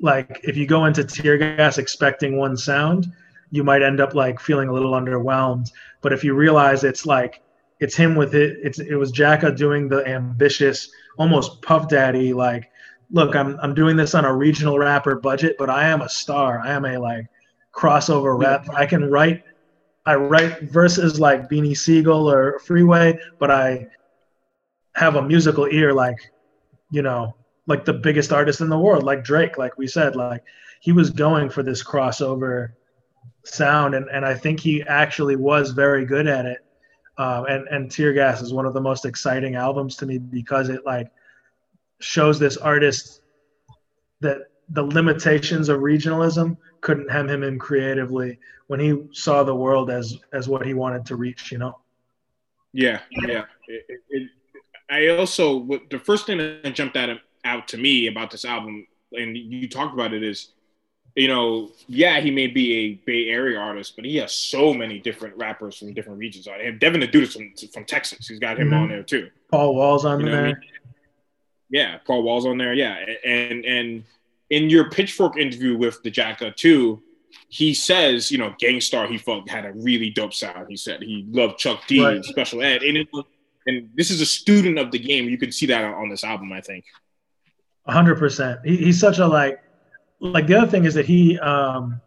[0.00, 3.12] like if you go into tear gas expecting one sound
[3.50, 5.70] you might end up like feeling a little underwhelmed.
[6.00, 7.42] But if you realize it's like
[7.80, 12.68] it's him with it it's it was jacka doing the ambitious almost puff daddy like
[13.12, 16.58] look i'm i'm doing this on a regional rapper budget but i am a star.
[16.58, 17.26] I am a like
[17.72, 18.68] crossover rap.
[18.74, 19.44] I can write
[20.06, 23.86] i write verses like beanie sigel or freeway but i
[24.96, 26.18] have a musical ear like
[26.90, 27.36] you know
[27.68, 30.42] like the biggest artist in the world, like Drake, like we said, like
[30.80, 32.70] he was going for this crossover
[33.44, 36.64] sound, and, and I think he actually was very good at it.
[37.18, 40.70] Um, and and Tear Gas is one of the most exciting albums to me because
[40.70, 41.10] it like
[42.00, 43.20] shows this artist
[44.20, 44.38] that
[44.70, 50.16] the limitations of regionalism couldn't hem him in creatively when he saw the world as
[50.32, 51.52] as what he wanted to reach.
[51.52, 51.78] You know.
[52.72, 53.44] Yeah, yeah.
[53.66, 54.30] It, it,
[54.88, 58.86] I also the first thing that jumped at him out to me about this album,
[59.12, 60.52] and you talked about it, is
[61.18, 65.00] you know, yeah, he may be a Bay Area artist, but he has so many
[65.00, 66.78] different rappers from different regions on him.
[66.78, 68.28] Devin the Dude is from, from Texas.
[68.28, 68.82] He's got him mm-hmm.
[68.82, 69.28] on there too.
[69.50, 70.40] Paul Wall's on you there.
[70.40, 70.56] I mean?
[71.70, 72.72] Yeah, Paul Wall's on there.
[72.72, 74.04] Yeah, and and
[74.50, 77.02] in your Pitchfork interview with the Jacka too,
[77.48, 80.66] he says, you know, Gang Starr he felt had a really dope sound.
[80.68, 82.24] He said he loved Chuck D, right.
[82.24, 83.08] Special Ed, and it,
[83.66, 85.28] and this is a student of the game.
[85.28, 86.84] You can see that on, on this album, I think
[87.88, 88.60] hundred percent.
[88.64, 89.60] He, he's such a like,
[90.20, 92.00] like the other thing is that he, um,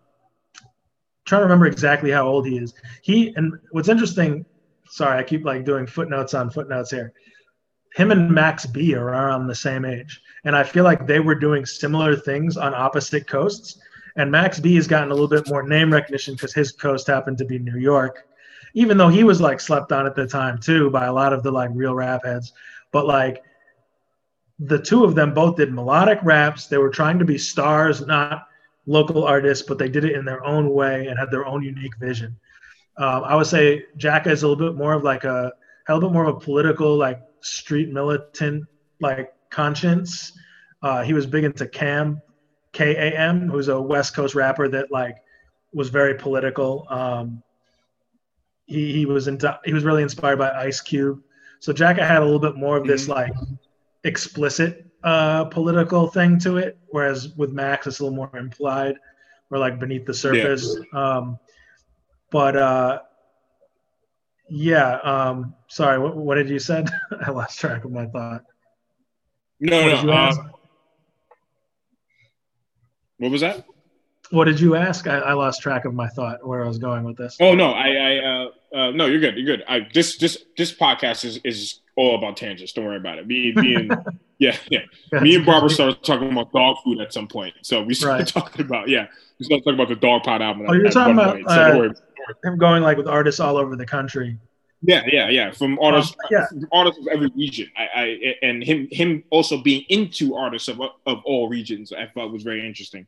[1.25, 2.73] trying to remember exactly how old he is.
[3.01, 4.45] He and what's interesting.
[4.89, 7.13] Sorry, I keep like doing footnotes on footnotes here.
[7.95, 11.35] Him and Max B are around the same age, and I feel like they were
[11.35, 13.79] doing similar things on opposite coasts.
[14.17, 17.37] And Max B has gotten a little bit more name recognition because his coast happened
[17.37, 18.27] to be New York,
[18.73, 21.43] even though he was like slept on at the time too by a lot of
[21.43, 22.51] the like real rap heads.
[22.91, 23.41] But like
[24.63, 26.67] the two of them both did melodic raps.
[26.67, 28.47] They were trying to be stars, not
[28.85, 31.97] local artists, but they did it in their own way and had their own unique
[31.99, 32.37] vision.
[32.97, 35.51] Um, I would say Jack is a little bit more of like a,
[35.87, 38.65] a little bit more of a political, like street militant,
[38.99, 40.31] like conscience.
[40.83, 42.21] Uh, he was big into Kam,
[42.71, 45.17] K A M, who's a West Coast rapper that like
[45.73, 46.85] was very political.
[46.89, 47.41] Um,
[48.65, 51.21] he, he was into, he was really inspired by Ice Cube.
[51.59, 53.11] So Jacka had a little bit more of this mm-hmm.
[53.11, 53.33] like
[54.03, 58.95] explicit uh, political thing to it, whereas with Max it's a little more implied
[59.49, 60.77] or like beneath the surface.
[60.93, 61.17] Yeah.
[61.17, 61.39] Um,
[62.29, 62.99] but uh,
[64.49, 66.89] yeah, um, sorry, what, what did you said?
[67.25, 68.43] I lost track of my thought.
[69.59, 70.11] No, what no.
[70.13, 70.35] Uh,
[73.17, 73.65] what was that?
[74.31, 75.07] What did you ask?
[75.07, 77.37] I, I, lost track of my thought where I was going with this.
[77.39, 79.37] Oh no, I, I uh, uh, no, you're good.
[79.37, 79.65] You're good.
[79.67, 82.73] I this this this podcast is is all about tangents.
[82.73, 83.27] Don't worry about it.
[83.27, 83.95] Me, me and
[84.39, 84.81] yeah, yeah.
[85.21, 88.27] Me and Barbara started talking about dog food at some point, so we started right.
[88.27, 89.07] talking about yeah,
[89.39, 90.65] we started talking about the Dog Pot album.
[90.67, 91.89] Oh, you're talking about point, uh,
[92.43, 94.37] him going like with artists all over the country.
[94.83, 95.51] Yeah, yeah, yeah.
[95.51, 96.47] From artists, um, yeah.
[96.47, 97.69] From artists of every region.
[97.77, 101.93] I, I, and him, him also being into artists of of all regions.
[101.93, 103.05] I thought was very interesting.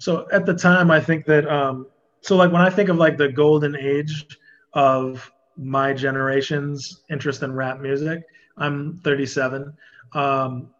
[0.00, 1.86] So at the time, I think that um,
[2.22, 4.26] so like when I think of like the golden age
[4.72, 8.24] of my generation's interest in rap music,
[8.56, 9.72] I'm 37.
[10.12, 10.70] Um,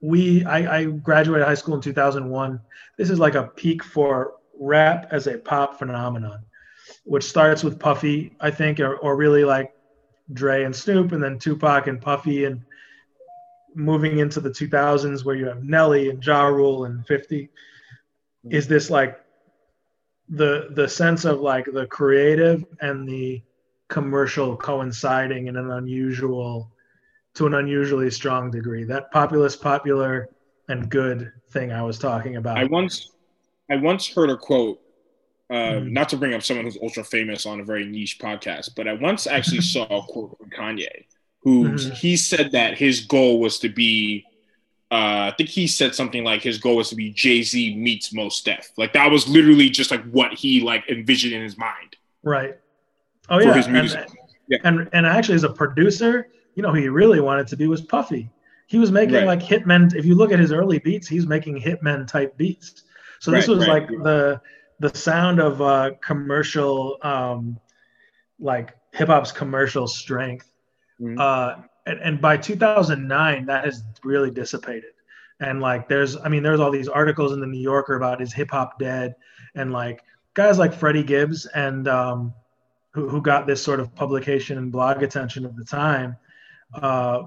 [0.00, 2.60] we I, I graduated high school in 2001.
[2.98, 6.44] This is like a peak for rap as a pop phenomenon.
[7.04, 9.72] which starts with Puffy, I think, or, or really like
[10.32, 12.62] Dre and Snoop, and then Tupac and Puffy, and
[13.74, 17.48] moving into the 2000s where you have Nelly and Ja Rule and 50,
[18.50, 19.20] is this like
[20.28, 23.42] the the sense of like the creative and the
[23.92, 26.72] commercial coinciding in an unusual
[27.34, 28.84] to an unusually strong degree.
[28.84, 30.30] That populist, popular,
[30.68, 32.56] and good thing I was talking about.
[32.56, 33.10] I once,
[33.70, 34.80] I once heard a quote.
[35.50, 35.90] Uh, mm.
[35.90, 38.94] Not to bring up someone who's ultra famous on a very niche podcast, but I
[38.94, 41.04] once actually saw a quote from Kanye,
[41.42, 41.92] who mm.
[41.92, 44.24] he said that his goal was to be.
[44.90, 48.12] Uh, I think he said something like his goal was to be Jay Z meets
[48.14, 48.72] Mos Def.
[48.78, 51.96] Like that was literally just like what he like envisioned in his mind.
[52.22, 52.56] Right.
[53.32, 53.54] Oh yeah.
[53.66, 54.06] And,
[54.48, 54.58] yeah.
[54.62, 57.80] and and actually as a producer, you know, who he really wanted to be was
[57.80, 58.30] Puffy.
[58.66, 59.26] He was making right.
[59.26, 59.94] like hitmen.
[59.94, 62.84] If you look at his early beats, he's making hitmen type beats.
[63.20, 63.82] So this right, was right.
[63.82, 64.40] like the
[64.80, 67.58] the sound of uh, commercial, um,
[68.38, 70.50] like hip hop's commercial strength.
[71.00, 71.18] Mm-hmm.
[71.18, 74.90] Uh, and, and by 2009, that has really dissipated.
[75.40, 78.32] And like, there's, I mean, there's all these articles in the New Yorker about is
[78.32, 79.14] hip hop dead,
[79.54, 80.02] and like
[80.34, 82.34] guys like Freddie Gibbs and um,
[82.92, 86.16] who, who got this sort of publication and blog attention at the time
[86.74, 87.24] uh,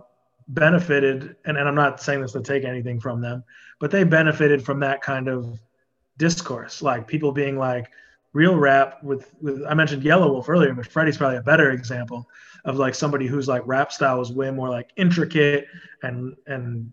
[0.47, 3.43] benefited, and, and I'm not saying this to take anything from them,
[3.79, 5.59] but they benefited from that kind of
[6.17, 7.91] discourse, like people being like,
[8.35, 12.27] real rap with, with I mentioned Yelawolf earlier, but Freddie's probably a better example
[12.65, 15.67] of like somebody whose like rap style was way more like intricate
[16.03, 16.91] and and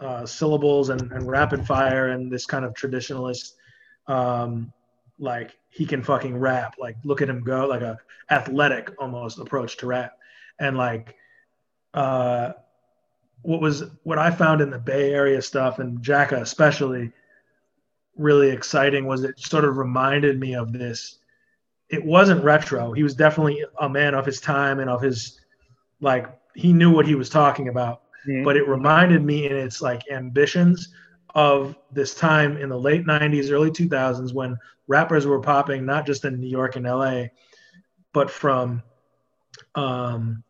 [0.00, 3.52] uh, syllables and, and rapid fire and this kind of traditionalist
[4.08, 4.72] um,
[5.20, 7.98] like he can fucking rap like look at him go like a
[8.30, 10.12] athletic almost approach to rap
[10.58, 11.14] and like
[11.94, 12.52] uh,
[13.42, 17.12] what was what I found in the Bay Area stuff and Jacka especially
[18.16, 21.18] really exciting was it sort of reminded me of this.
[21.88, 22.92] It wasn't retro.
[22.92, 25.40] He was definitely a man of his time and of his
[26.00, 28.02] like he knew what he was talking about.
[28.28, 28.44] Mm-hmm.
[28.44, 30.92] But it reminded me in its like ambitions
[31.34, 34.56] of this time in the late 90s, early 2000s when
[34.88, 37.24] rappers were popping not just in New York and LA,
[38.12, 38.82] but from
[39.74, 40.42] um,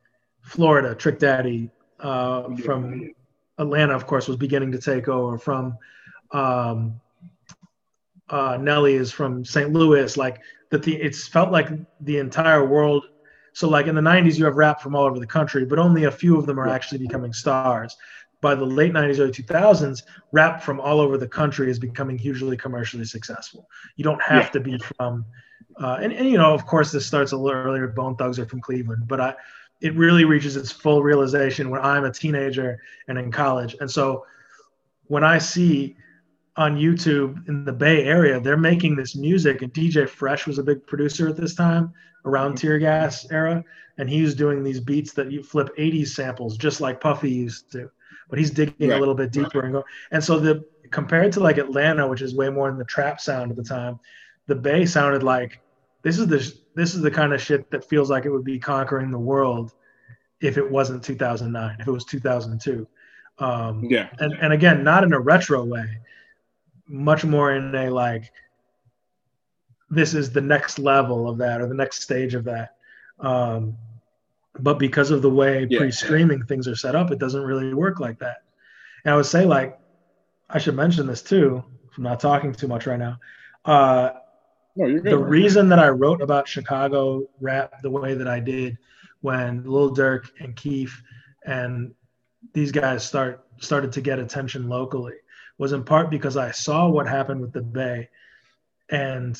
[0.42, 3.12] Florida, Trick Daddy uh, from
[3.58, 5.38] Atlanta, of course, was beginning to take over.
[5.38, 5.76] From
[6.32, 7.00] um,
[8.28, 9.72] uh, Nelly is from St.
[9.72, 10.16] Louis.
[10.16, 10.40] Like
[10.70, 11.68] that, the it's felt like
[12.00, 13.04] the entire world.
[13.52, 16.04] So like in the '90s, you have rap from all over the country, but only
[16.04, 17.96] a few of them are actually becoming stars.
[18.40, 22.56] By the late '90s, early 2000s, rap from all over the country is becoming hugely
[22.56, 23.68] commercially successful.
[23.96, 24.50] You don't have yeah.
[24.50, 25.24] to be from,
[25.78, 27.86] uh, and, and you know, of course, this starts a little earlier.
[27.88, 29.34] Bone Thugs are from Cleveland, but I
[29.80, 33.76] it really reaches its full realization when I'm a teenager and in college.
[33.80, 34.26] And so
[35.06, 35.96] when I see
[36.56, 40.62] on YouTube in the Bay Area, they're making this music, and DJ Fresh was a
[40.62, 41.92] big producer at this time
[42.26, 43.64] around Tear Gas era,
[43.98, 47.72] and he was doing these beats that you flip 80s samples just like Puffy used
[47.72, 47.90] to,
[48.30, 48.96] but he's digging right.
[48.96, 49.84] a little bit deeper and go.
[50.12, 53.50] And so the compared to like Atlanta, which is way more in the trap sound
[53.50, 54.00] at the time,
[54.46, 55.60] the Bay sounded like
[56.02, 58.58] this is the this is the kind of shit that feels like it would be
[58.58, 59.72] conquering the world
[60.40, 62.86] if it wasn't 2009 if it was 2002
[63.38, 65.98] um, yeah and, and again not in a retro way
[66.86, 68.32] much more in a like
[69.90, 72.76] this is the next level of that or the next stage of that
[73.18, 73.76] um,
[74.62, 75.78] but because of the way yeah.
[75.78, 78.42] pre-streaming things are set up it doesn't really work like that.
[79.04, 79.78] And i would say like
[80.48, 83.18] i should mention this too If i'm not talking too much right now
[83.64, 84.10] uh,
[84.76, 88.40] no, you're good, the reason that I wrote about Chicago rap the way that I
[88.40, 88.78] did
[89.20, 91.02] when Lil Durk and Keef
[91.44, 91.94] and
[92.54, 95.14] these guys start started to get attention locally
[95.58, 98.08] was in part because I saw what happened with the Bay.
[98.90, 99.38] And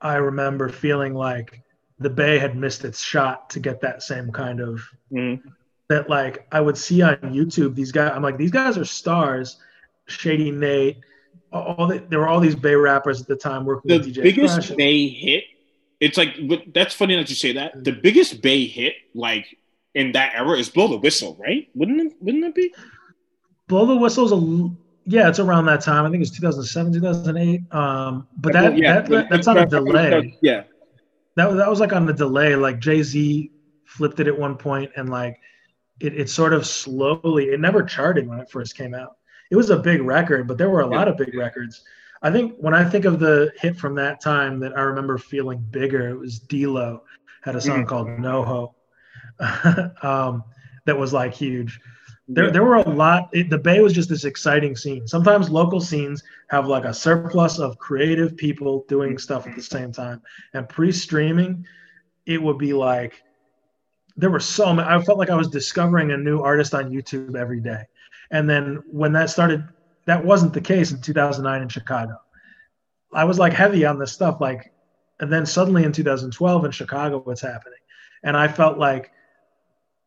[0.00, 1.62] I remember feeling like
[2.00, 4.82] the Bay had missed its shot to get that same kind of
[5.12, 5.40] mm.
[5.88, 9.58] that like I would see on YouTube these guys I'm like these guys are stars
[10.06, 10.98] Shady Nate
[11.52, 14.22] all the, there were all these Bay rappers at the time working the with DJ.
[14.22, 14.70] Biggest Fresh.
[14.76, 15.44] Bay hit,
[15.98, 16.36] it's like
[16.72, 17.84] that's funny that you say that.
[17.84, 19.58] The biggest Bay hit, like
[19.94, 21.68] in that era, is "Blow the Whistle," right?
[21.74, 22.12] Wouldn't it?
[22.20, 22.72] Wouldn't it be?
[23.68, 24.70] Blow the Whistle's a
[25.06, 26.04] yeah, it's around that time.
[26.04, 27.74] I think it's 2007, 2008.
[27.74, 30.38] Um, but that, yeah, that, that that's on a delay.
[30.40, 30.64] Yeah,
[31.36, 32.54] that that was like on the delay.
[32.56, 33.50] Like Jay Z
[33.84, 35.38] flipped it at one point, and like
[36.00, 37.50] it, it sort of slowly.
[37.50, 39.16] It never charted when it first came out
[39.50, 41.82] it was a big record, but there were a lot of big records.
[42.22, 45.58] I think when I think of the hit from that time that I remember feeling
[45.70, 47.02] bigger, it was D-Lo
[47.42, 47.88] had a song mm-hmm.
[47.88, 48.74] called NoHo
[50.04, 50.44] um,
[50.84, 51.80] that was like huge.
[52.32, 52.50] There, Yeah.
[52.50, 53.28] there were a lot.
[53.32, 55.06] It, the Bay was just this exciting scene.
[55.06, 59.18] Sometimes local scenes have like a surplus of creative people doing mm-hmm.
[59.18, 60.22] stuff at the same time.
[60.54, 61.66] And pre-streaming,
[62.26, 63.22] it would be like
[64.16, 64.88] there were so many.
[64.88, 67.82] I felt like I was discovering a new artist on YouTube every day.
[68.30, 69.66] And then when that started,
[70.06, 72.16] that wasn't the case in 2009 in Chicago.
[73.12, 74.72] I was like heavy on this stuff, like,
[75.18, 77.78] and then suddenly in 2012 in Chicago, what's happening?
[78.22, 79.10] And I felt like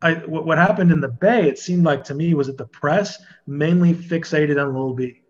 [0.04, 2.66] I what, what happened in the Bay, it seemed like to me was that the
[2.68, 5.22] press mainly fixated on Lil B.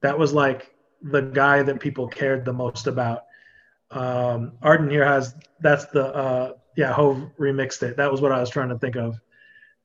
[0.00, 3.24] That was like the guy that people cared the most about.
[3.90, 7.96] Um, Arden here has that's the uh, yeah Hove remixed it.
[7.96, 9.20] That was what I was trying to think of.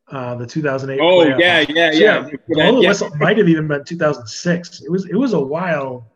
[0.08, 1.00] Uh, the 2008.
[1.00, 1.40] Oh playoff.
[1.40, 2.30] yeah, yeah, So, yeah.
[2.50, 2.88] Blow the Yeah.
[2.90, 4.82] Whistle might have even been 2006.
[4.82, 6.08] It was it was a while.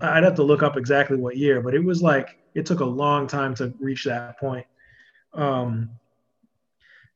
[0.00, 2.84] I'd have to look up exactly what year, but it was like it took a
[2.84, 4.66] long time to reach that point.
[5.34, 5.90] Um,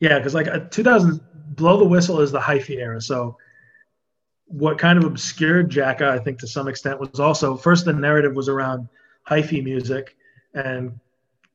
[0.05, 1.19] yeah, because like uh, 2000,
[1.57, 3.01] Blow the Whistle is the hyphy era.
[3.01, 3.39] So
[4.45, 8.35] what kind of obscured Jacka, I think, to some extent, was also first the narrative
[8.35, 8.87] was around
[9.27, 10.15] hyphy music
[10.53, 11.01] and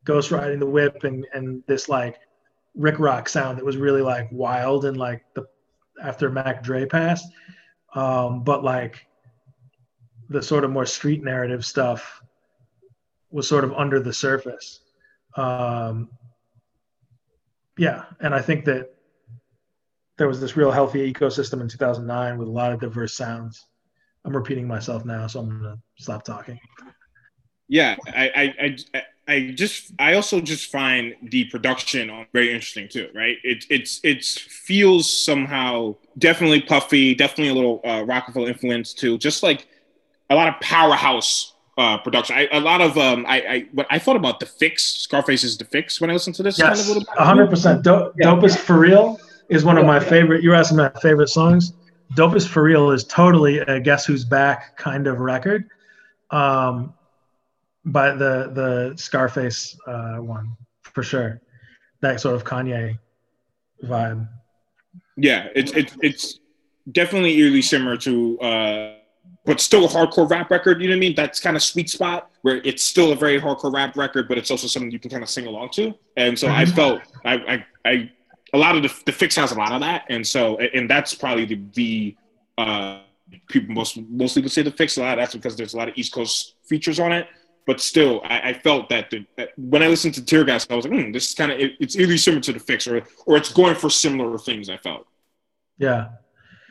[0.03, 2.21] Ghost Riding the Whip and and this like
[2.73, 5.47] Rick Rock sound that was really like wild and like the
[6.01, 7.31] after Mac Dre passed.
[7.93, 9.05] Um, but like
[10.29, 12.19] the sort of more street narrative stuff
[13.29, 14.79] was sort of under the surface.
[15.35, 16.09] Um,
[17.79, 18.93] yeah, and I think that
[20.17, 23.65] there was this real healthy ecosystem in 2009 with a lot of diverse sounds.
[24.25, 26.59] I'm repeating myself now, so I'm gonna stop talking.
[27.69, 29.03] yeah I, I i
[29.33, 34.01] i just i also just find the production on very interesting too right it it's
[34.03, 39.67] it's feels somehow definitely puffy definitely a little uh, rockefeller influence too just like
[40.31, 42.35] a lot of powerhouse uh, production.
[42.35, 44.83] I, a lot of um, I, I what I thought about the fix.
[44.83, 46.57] Scarface is the fix when I listened to this.
[46.57, 47.07] kind Yes, bit.
[47.07, 47.83] 100%.
[47.83, 48.15] Dope.
[48.17, 49.17] Dopest for Real
[49.47, 50.43] is one of my favorite.
[50.43, 51.73] You're asking my favorite songs.
[52.15, 55.69] Dopest for Real is totally a Guess Who's Back kind of record,
[56.31, 56.93] um,
[57.85, 61.41] by the the Scarface uh, one for sure.
[62.01, 62.99] That sort of Kanye
[63.83, 64.27] vibe.
[65.15, 66.39] Yeah, it's it's it's
[66.91, 68.93] definitely eerily similar to, uh,
[69.45, 70.81] but still a hardcore rap record.
[70.81, 71.15] You know what I mean?
[71.15, 74.51] That's kind of sweet spot where it's still a very hardcore rap record, but it's
[74.51, 75.93] also something you can kind of sing along to.
[76.17, 76.75] And so I Mhm.
[76.75, 78.11] felt I I, I
[78.53, 81.13] a lot of the, the fix has a lot of that, and so and that's
[81.13, 82.15] probably the the
[82.57, 82.99] uh,
[83.47, 85.15] people most mostly would say the fix a lot.
[85.15, 87.27] That's because there's a lot of East Coast features on it.
[87.67, 90.75] But still, I, I felt that, the, that when I listened to Tear Gas, I
[90.75, 93.03] was like, hmm, this is kind of it, it's eerily similar to the fix, or
[93.27, 94.69] or it's going for similar things.
[94.71, 95.05] I felt.
[95.77, 96.09] Yeah.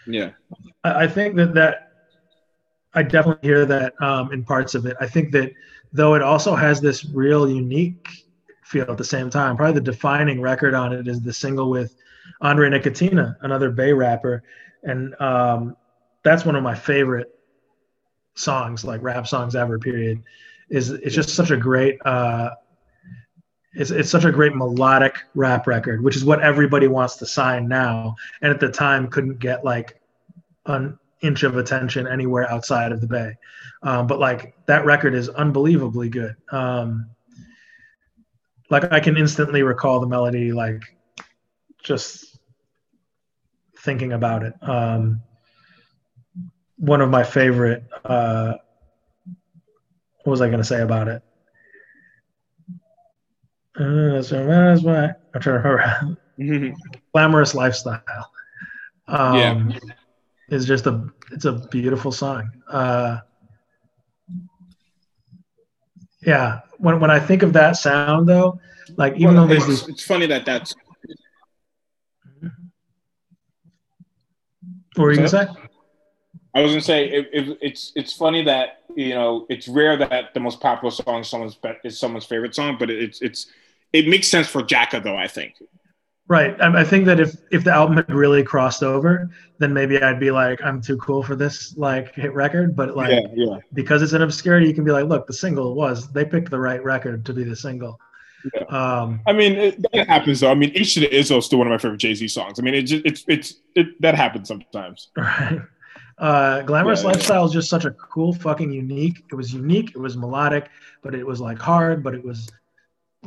[0.09, 0.31] Yeah.
[0.83, 1.88] I think that that
[2.95, 4.97] I definitely hear that um, in parts of it.
[5.01, 5.53] I think that
[5.93, 8.09] though it also has this real unique
[8.69, 9.57] feel at the same time.
[9.57, 11.97] Probably the defining record on it is the single with
[12.43, 14.43] Andre Nickatina, another Bay rapper,
[14.83, 15.77] and um,
[16.23, 17.35] that's one of my favorite
[18.35, 19.79] songs, like rap songs ever.
[19.79, 20.23] Period.
[20.69, 21.99] Is it's just such a great.
[22.05, 22.51] Uh,
[23.73, 27.69] it's, it's such a great melodic rap record, which is what everybody wants to sign
[27.69, 30.01] now, and at the time couldn't get like
[30.67, 33.37] an inch of attention anywhere outside of the Bay.
[33.83, 36.37] Um, but like that record is unbelievably good.
[36.51, 37.11] Um,
[38.71, 40.83] like I can instantly recall the melody, like
[41.83, 42.39] just
[43.79, 44.55] thinking about it.
[44.63, 45.23] Um,
[46.77, 47.85] one of my favorite.
[48.05, 48.55] Uh,
[50.25, 51.23] what was I going to say about it?
[53.79, 56.77] Uh, that's that's why I'm trying to remember.
[57.13, 58.03] Glamorous lifestyle.
[59.07, 59.37] Um,
[59.71, 59.79] Yeah.
[60.49, 62.51] Is just a it's a beautiful song.
[62.69, 63.19] Uh,
[66.23, 68.61] yeah, when when I think of that sound though,
[68.97, 70.75] like even Well, though there's it's, these, it's funny that that's
[74.95, 75.47] what were you gonna say?
[76.55, 80.35] I was gonna say it, it, it's it's funny that you know it's rare that
[80.35, 83.47] the most popular song is someone's is someone's favorite song, but it's it's
[83.93, 85.17] it makes sense for Jacka though.
[85.17, 85.55] I think.
[86.29, 86.61] Right.
[86.61, 90.21] I, I think that if if the album had really crossed over, then maybe I'd
[90.21, 92.77] be like, I'm too cool for this like hit record.
[92.77, 95.75] But like yeah, yeah, because it's an obscurity, you can be like, look, the single
[95.75, 97.99] was they picked the right record to be the single.
[98.55, 98.63] Yeah.
[98.65, 100.51] Um, I mean it, that happens though.
[100.51, 102.61] I mean, H to the Izzo is still one of my favorite Jay Z songs.
[102.61, 105.09] I mean, it just it's it's it, that happens sometimes.
[105.17, 105.61] right.
[106.19, 107.15] Uh, Glamorous Yeah, yeah.
[107.15, 109.25] Lifestyle is just such a cool fucking unique.
[109.31, 109.91] It was unique.
[109.91, 110.69] It was melodic,
[111.03, 112.51] but it was like hard, but it was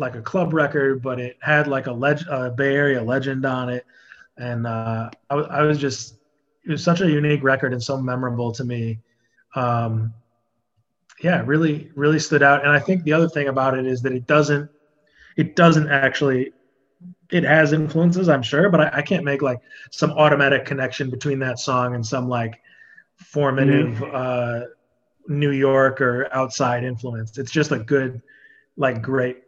[0.02, 3.70] like a club record, but it had like a leg- uh, Bay Area legend on
[3.70, 3.86] it.
[4.38, 6.18] And uh, I, was- I was just,
[6.66, 9.00] it was such a unique record and so memorable to me.
[9.56, 10.14] Um,
[11.24, 12.64] yeah, really, really stood out.
[12.64, 14.70] And I think the other thing about it is that it doesn't,
[15.38, 16.52] it doesn't actually
[17.32, 21.40] it has influences, I'm sure, but I, I, can't make like some automatic connection between
[21.40, 22.62] that song and some like
[23.16, 24.14] formative mm.
[24.14, 24.66] uh,
[25.28, 27.38] New York or outside influence.
[27.38, 28.22] It's just a good,
[28.76, 29.44] like, great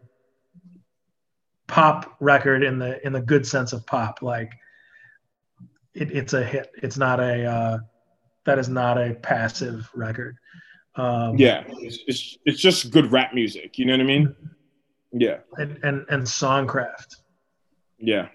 [1.73, 4.21] pop record in the in the good sense of pop.
[4.21, 4.51] Like,
[5.95, 6.69] it, it's a hit.
[6.83, 7.77] It's not a uh,
[8.45, 10.37] that is not a passive record.
[10.95, 13.79] Um, yeah, it's, it's it's just good rap music.
[13.79, 14.35] You know what I mean?
[15.11, 15.37] Yeah.
[15.57, 17.15] And and and songcraft.
[17.97, 18.27] Yeah.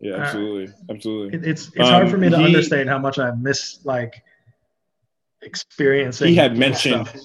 [0.00, 1.38] Yeah, absolutely, uh, absolutely.
[1.38, 4.22] It, it's it's um, hard for me to he, understand how much I miss like
[5.42, 6.28] experiencing.
[6.28, 7.08] He had mentioned.
[7.08, 7.22] Stuff.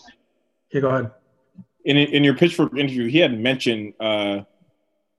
[0.71, 1.11] Yeah, go ahead.
[1.85, 4.41] In in your Pitchfork interview, he had mentioned uh,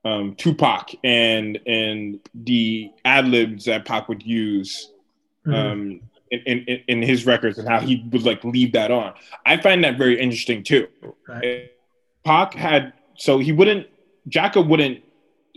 [0.05, 4.91] um, Tupac and and the ad libs that Pac would use
[5.45, 5.53] mm-hmm.
[5.53, 9.13] um, in, in, in his records and how he would like leave that on.
[9.45, 10.87] I find that very interesting too.
[11.27, 11.71] Right.
[12.23, 13.87] Pac had so he wouldn't
[14.27, 15.03] Jacka wouldn't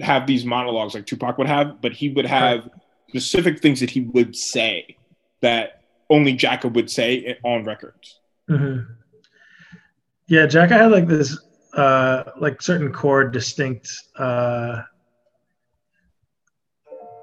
[0.01, 2.73] have these monologues like Tupac would have, but he would have right.
[3.09, 4.97] specific things that he would say
[5.41, 8.21] that only Jacka would say on records.
[8.49, 8.93] Mm-hmm.
[10.27, 11.39] Yeah, Jacka had like this,
[11.75, 13.91] uh, like certain core distinct.
[14.19, 14.83] Uh,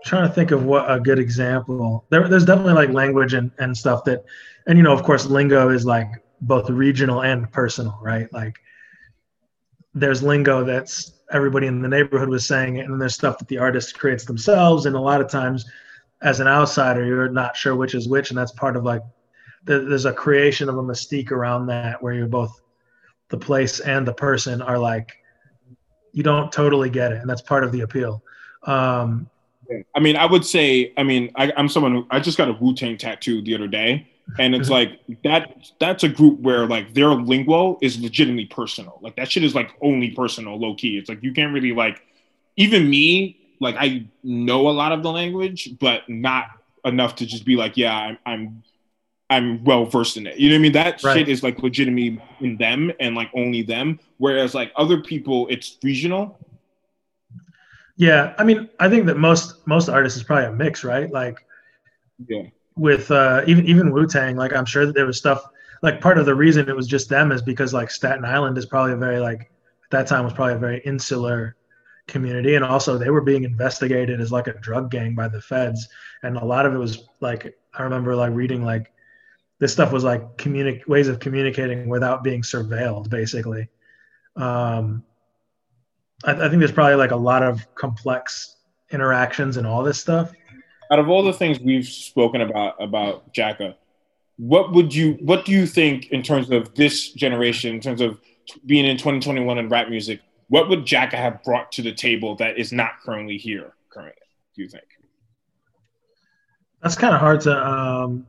[0.03, 2.05] trying to think of what a good example.
[2.09, 4.23] There, there's definitely like language and, and stuff that,
[4.65, 6.07] and you know, of course, lingo is like
[6.41, 8.31] both regional and personal, right?
[8.31, 8.57] Like,
[9.93, 13.57] there's lingo that's everybody in the neighborhood was saying and then there's stuff that the
[13.57, 14.85] artist creates themselves.
[14.85, 15.65] And a lot of times,
[16.21, 19.01] as an outsider, you're not sure which is which, and that's part of like
[19.65, 22.61] there's a creation of a mystique around that where you're both
[23.29, 25.15] the place and the person are like
[26.11, 28.23] you don't totally get it, and that's part of the appeal.
[28.63, 29.29] Um,
[29.95, 32.53] I mean, I would say, I mean, I, am someone who I just got a
[32.53, 34.07] Wu Tang tattoo the other day,
[34.39, 35.71] and it's like that.
[35.79, 38.99] That's a group where like their lingual is legitimately personal.
[39.01, 40.97] Like that shit is like only personal, low key.
[40.97, 42.01] It's like you can't really like,
[42.57, 46.47] even me, like I know a lot of the language, but not
[46.85, 48.63] enough to just be like, yeah, I'm I'm,
[49.29, 50.37] I'm well versed in it.
[50.37, 50.71] You know what I mean?
[50.71, 51.17] That right.
[51.17, 53.99] shit is like legitimately in them and like only them.
[54.17, 56.39] Whereas like other people, it's regional
[57.99, 61.11] yeah, I mean, I think that most most artists is probably a mix, right?
[61.11, 61.45] Like,
[62.29, 62.43] yeah,
[62.77, 65.43] with uh, even even Wu Tang, like I'm sure that there was stuff.
[65.81, 68.65] Like part of the reason it was just them is because like Staten Island is
[68.65, 71.57] probably a very like at that time was probably a very insular
[72.07, 75.89] community, and also they were being investigated as like a drug gang by the feds,
[76.23, 78.93] and a lot of it was like I remember like reading like
[79.59, 83.67] this stuff was like communic ways of communicating without being surveilled, basically.
[84.35, 85.03] Um,
[86.25, 88.55] I, I think there's probably like a lot of complex
[88.91, 90.31] interactions and all this stuff.
[90.91, 93.75] Out of all the things we've spoken about about Jacka,
[94.37, 98.19] what would you what do you think in terms of this generation, in terms of
[98.65, 102.57] being in 2021 and rap music, what would Jacka have brought to the table that
[102.57, 104.23] is not currently here currently,
[104.55, 104.85] do you think?
[106.81, 108.25] That's kind of hard to um,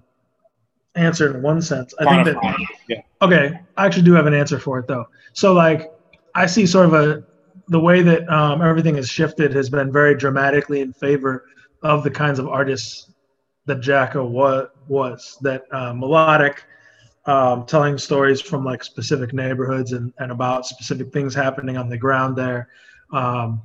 [0.94, 1.94] answer in one sense.
[1.98, 3.02] I think that yeah.
[3.22, 5.06] okay, I actually do have an answer for it though.
[5.32, 5.92] So like
[6.34, 7.24] I see sort of a
[7.68, 11.46] the way that um, everything has shifted has been very dramatically in favor
[11.82, 13.12] of the kinds of artists
[13.66, 14.68] that Jacka was.
[14.88, 16.64] was that uh, melodic,
[17.26, 21.96] um, telling stories from like specific neighborhoods and, and about specific things happening on the
[21.96, 22.68] ground there.
[23.12, 23.62] Um,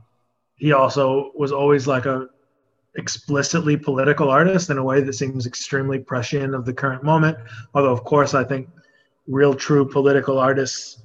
[0.57, 2.27] he also was always like a
[2.95, 7.37] explicitly political artist in a way that seems extremely prescient of the current moment.
[7.73, 8.69] Although, of course, I think
[9.27, 11.01] real, true political artists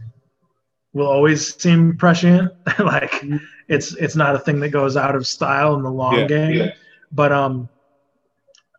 [0.93, 2.53] will always seem prescient.
[2.79, 3.25] like
[3.69, 6.55] it's it's not a thing that goes out of style in the long yeah, game.
[6.55, 6.73] Yeah.
[7.13, 7.69] But um,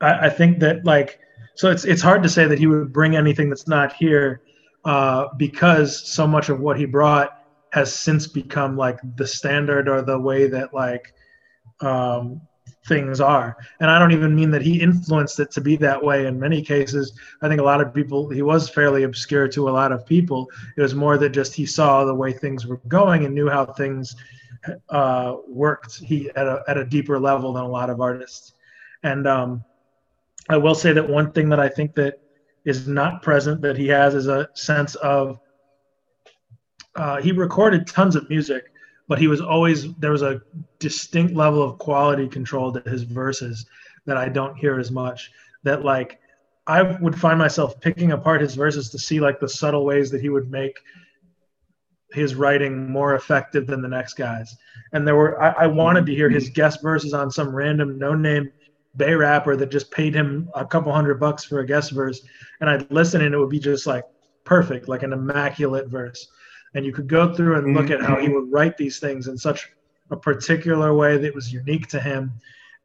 [0.01, 1.19] I, I, think that like
[1.55, 4.41] so it's it's hard to say that he would bring anything that's not here,
[4.85, 7.37] uh, because so much of what he brought
[7.73, 11.13] has since become like the standard or the way that like
[11.81, 12.41] um,
[12.85, 13.55] things are.
[13.79, 16.61] And I don't even mean that he influenced it to be that way in many
[16.61, 17.13] cases.
[17.41, 20.49] I think a lot of people, he was fairly obscure to a lot of people.
[20.77, 23.65] It was more that just he saw the way things were going and knew how
[23.65, 24.15] things
[24.89, 28.53] uh, worked he at a, at a deeper level than a lot of artists.
[29.03, 29.63] And um,
[30.49, 32.19] I will say that one thing that I think that
[32.65, 35.39] is not present that he has is a sense of
[36.95, 38.70] uh, he recorded tons of music
[39.11, 40.41] but he was always there was a
[40.79, 43.65] distinct level of quality control to his verses
[44.05, 45.31] that I don't hear as much.
[45.63, 46.21] That like
[46.65, 50.21] I would find myself picking apart his verses to see like the subtle ways that
[50.21, 50.79] he would make
[52.13, 54.55] his writing more effective than the next guy's.
[54.93, 58.15] And there were I, I wanted to hear his guest verses on some random no
[58.15, 58.49] name
[58.95, 62.21] Bay rapper that just paid him a couple hundred bucks for a guest verse,
[62.61, 64.05] and I'd listen and it would be just like
[64.45, 66.29] perfect, like an immaculate verse
[66.73, 69.37] and you could go through and look at how he would write these things in
[69.37, 69.69] such
[70.09, 72.31] a particular way that was unique to him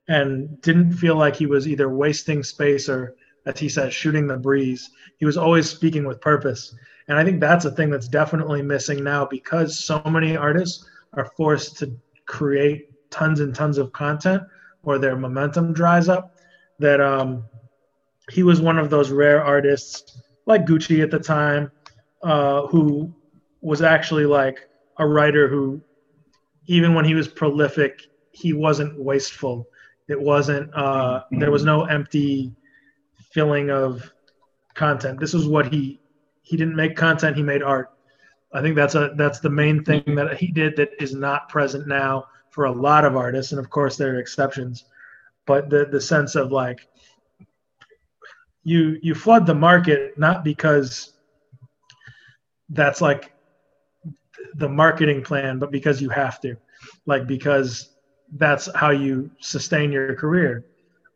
[0.09, 3.15] and didn't feel like he was either wasting space or
[3.47, 4.91] as he said shooting the breeze.
[5.19, 6.75] He was always speaking with purpose.
[7.09, 11.31] And i think that's a thing that's definitely missing now because so many artists are
[11.37, 14.43] forced to create tons and tons of content
[14.83, 16.37] or their momentum dries up
[16.79, 17.45] that um,
[18.31, 21.71] he was one of those rare artists like gucci at the time
[22.23, 23.15] uh, who
[23.61, 25.81] was actually like a writer who
[26.67, 28.03] even when he was prolific
[28.37, 29.67] he wasn't wasteful.
[30.09, 32.55] It wasn't uh, there was no empty
[33.31, 34.13] filling of
[34.75, 35.19] content.
[35.19, 35.99] This was what he
[36.43, 37.93] he didn't make content he made art.
[38.53, 41.89] I think that's a that's the main thing that he did that is not present
[41.89, 44.85] now for a lot of artists and of course there are exceptions.
[45.47, 46.87] But the the sense of like
[48.65, 51.15] you you flood the market not because
[52.69, 53.33] that's like
[54.55, 56.57] the marketing plan but because you have to
[57.07, 57.91] like because
[58.33, 60.65] that's how you sustain your career.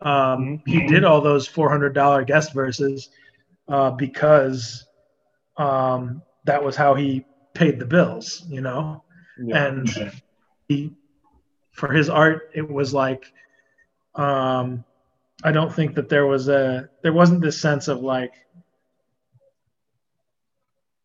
[0.01, 3.11] Um, he did all those $400 guest verses
[3.68, 4.87] uh, because
[5.57, 7.24] um, that was how he
[7.55, 9.03] paid the bills you know?
[9.43, 9.66] Yeah.
[9.66, 10.12] and
[10.68, 10.93] he
[11.72, 13.24] for his art it was like
[14.14, 14.85] um,
[15.43, 18.35] i don't think that there was a there wasn't this sense of like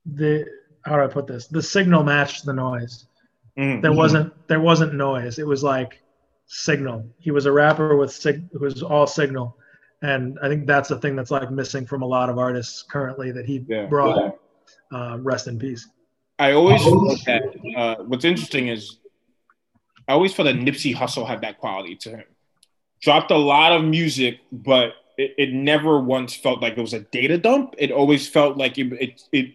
[0.05, 0.45] the
[0.85, 1.47] how do I put this?
[1.47, 3.07] The signal matched the noise.
[3.57, 3.81] Mm-hmm.
[3.81, 5.39] There wasn't there wasn't noise.
[5.39, 6.01] It was like
[6.47, 7.09] signal.
[7.17, 8.47] He was a rapper with sig.
[8.53, 9.57] It was all signal,
[10.01, 13.31] and I think that's the thing that's like missing from a lot of artists currently
[13.31, 13.85] that he yeah.
[13.85, 14.37] brought.
[14.91, 15.87] Uh, rest in peace.
[16.37, 17.43] I always felt that.
[17.75, 18.97] Uh, what's interesting is,
[20.07, 22.23] I always felt that Nipsey Hussle had that quality to him.
[23.01, 26.99] Dropped a lot of music, but it, it never once felt like it was a
[26.99, 27.75] data dump.
[27.77, 29.53] It always felt like it, it, it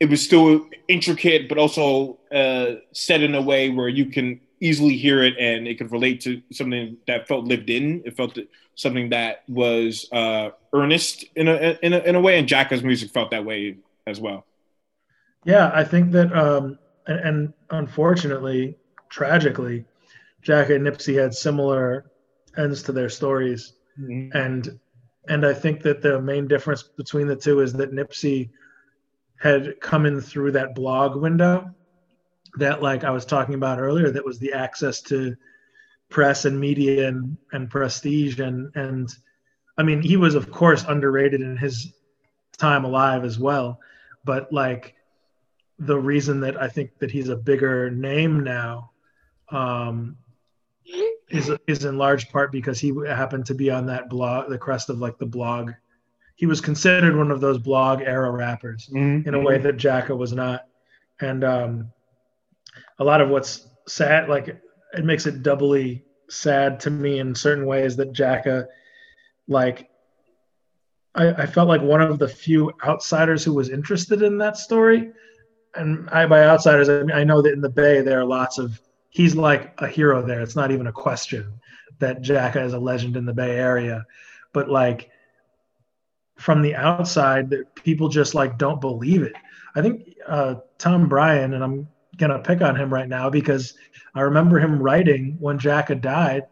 [0.00, 4.96] it was still intricate, but also uh, set in a way where you can easily
[4.96, 8.02] hear it and it could relate to something that felt lived in.
[8.04, 8.38] It felt
[8.74, 13.10] something that was uh, earnest in a, in a in a way, and Jacka's music
[13.10, 13.76] felt that way
[14.06, 14.46] as well.
[15.44, 18.76] Yeah, I think that, um, and, and unfortunately,
[19.08, 19.84] tragically,
[20.42, 22.10] Jack and Nipsey had similar
[22.56, 24.36] ends to their stories, mm-hmm.
[24.36, 24.78] and
[25.28, 28.50] and I think that the main difference between the two is that Nipsey
[29.40, 31.74] had come in through that blog window
[32.58, 35.36] that like I was talking about earlier that was the access to
[36.08, 38.40] press and media and, and prestige.
[38.40, 39.08] And and
[39.76, 41.92] I mean he was of course underrated in his
[42.56, 43.78] time alive as well.
[44.24, 44.94] But like
[45.78, 48.90] the reason that I think that he's a bigger name now
[49.50, 50.16] um,
[51.30, 54.90] is is in large part because he happened to be on that blog the crest
[54.90, 55.72] of like the blog
[56.38, 59.26] he was considered one of those blog era rappers mm-hmm.
[59.26, 60.66] in a way that Jacka was not.
[61.20, 61.90] And um,
[63.00, 67.66] a lot of what's sad, like it makes it doubly sad to me in certain
[67.66, 68.68] ways that Jacka,
[69.48, 69.90] like,
[71.16, 75.10] I, I felt like one of the few outsiders who was interested in that story.
[75.74, 78.58] And I, by outsiders, I mean, I know that in the Bay, there are lots
[78.58, 78.80] of,
[79.10, 80.40] he's like a hero there.
[80.40, 81.60] It's not even a question
[81.98, 84.06] that Jacka is a legend in the Bay Area.
[84.52, 85.10] But like,
[86.38, 89.34] from the outside that people just like don't believe it.
[89.74, 93.74] I think uh, Tom Breihan, and I'm gonna pick on him right now because
[94.14, 96.46] I remember him writing when Jacka died,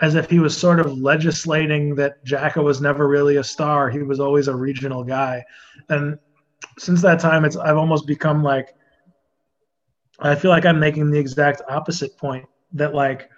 [0.00, 3.90] as if he was sort of legislating that Jacka was never really a star.
[3.90, 5.44] He was always a regional guy,
[5.88, 6.18] and
[6.78, 8.74] since that time, it's I've almost become like
[10.18, 13.30] I feel like I'm making the exact opposite point that like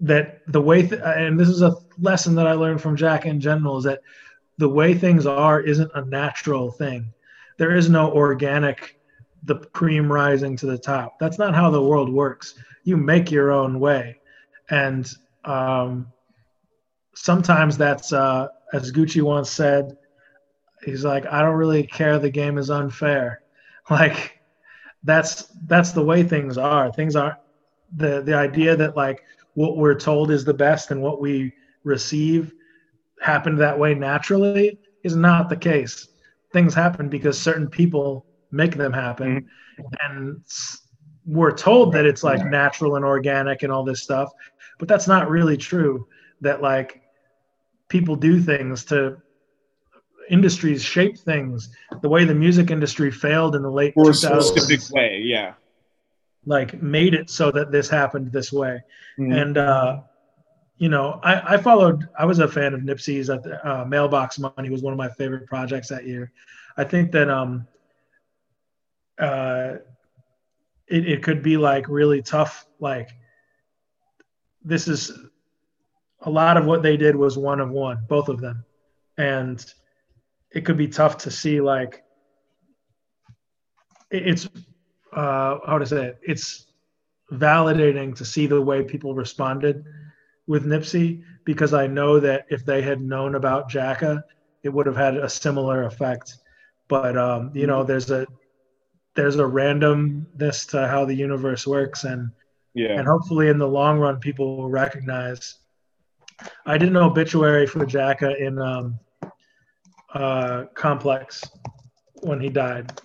[0.00, 3.40] that the way th- and this is a lesson that I learned from Jack in
[3.40, 4.00] general is that
[4.58, 7.12] the way things are isn't a natural thing.
[7.58, 8.98] There is no organic
[9.44, 11.18] the cream rising to the top.
[11.18, 12.54] That's not how the world works.
[12.84, 14.20] You make your own way,
[14.68, 15.10] and
[15.44, 16.12] um,
[17.14, 19.96] sometimes that's uh, as Gucci once said.
[20.84, 22.18] He's like, I don't really care.
[22.18, 23.42] The game is unfair.
[23.88, 24.40] Like
[25.02, 26.92] that's that's the way things are.
[26.92, 27.38] Things are
[27.96, 29.24] the the idea that like
[29.60, 31.52] what we're told is the best and what we
[31.84, 32.54] receive
[33.20, 36.08] happened that way naturally is not the case.
[36.50, 39.46] Things happen because certain people make them happen.
[39.78, 40.16] Mm-hmm.
[40.16, 40.42] And
[41.26, 44.30] we're told that it's like natural and organic and all this stuff,
[44.78, 46.08] but that's not really true.
[46.40, 47.02] That like
[47.88, 49.18] people do things to
[50.30, 51.68] industries shape things
[52.00, 55.54] the way the music industry failed in the late For 2000s a specific way yeah
[56.46, 58.80] like made it so that this happened this way
[59.18, 59.32] mm-hmm.
[59.32, 60.00] and uh
[60.80, 62.08] you know, I, I followed.
[62.18, 63.28] I was a fan of Nipsey's.
[63.28, 66.32] At the, uh, Mailbox Money was one of my favorite projects that year.
[66.78, 67.68] I think that um,
[69.18, 69.74] uh,
[70.88, 72.64] it, it could be like really tough.
[72.80, 73.10] Like
[74.64, 75.12] this is
[76.22, 78.64] a lot of what they did was one of one, both of them,
[79.18, 79.62] and
[80.50, 82.04] it could be tough to see like
[84.10, 84.48] it's
[85.12, 86.18] uh, how to say it.
[86.22, 86.66] It's
[87.32, 89.84] validating to see the way people responded
[90.46, 94.24] with Nipsey because I know that if they had known about Jacka,
[94.62, 96.36] it would have had a similar effect.
[96.88, 98.26] But um, you know, there's a
[99.14, 102.30] there's a randomness to how the universe works, and
[102.74, 102.98] Yeah.
[102.98, 105.58] and hopefully in the long run, people will recognize.
[106.66, 108.98] I did an obituary for Jacka in um,
[110.14, 111.42] uh, Complex
[112.22, 113.00] when he died,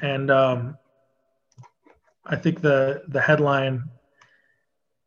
[0.00, 0.78] and um,
[2.28, 3.88] I think the the headline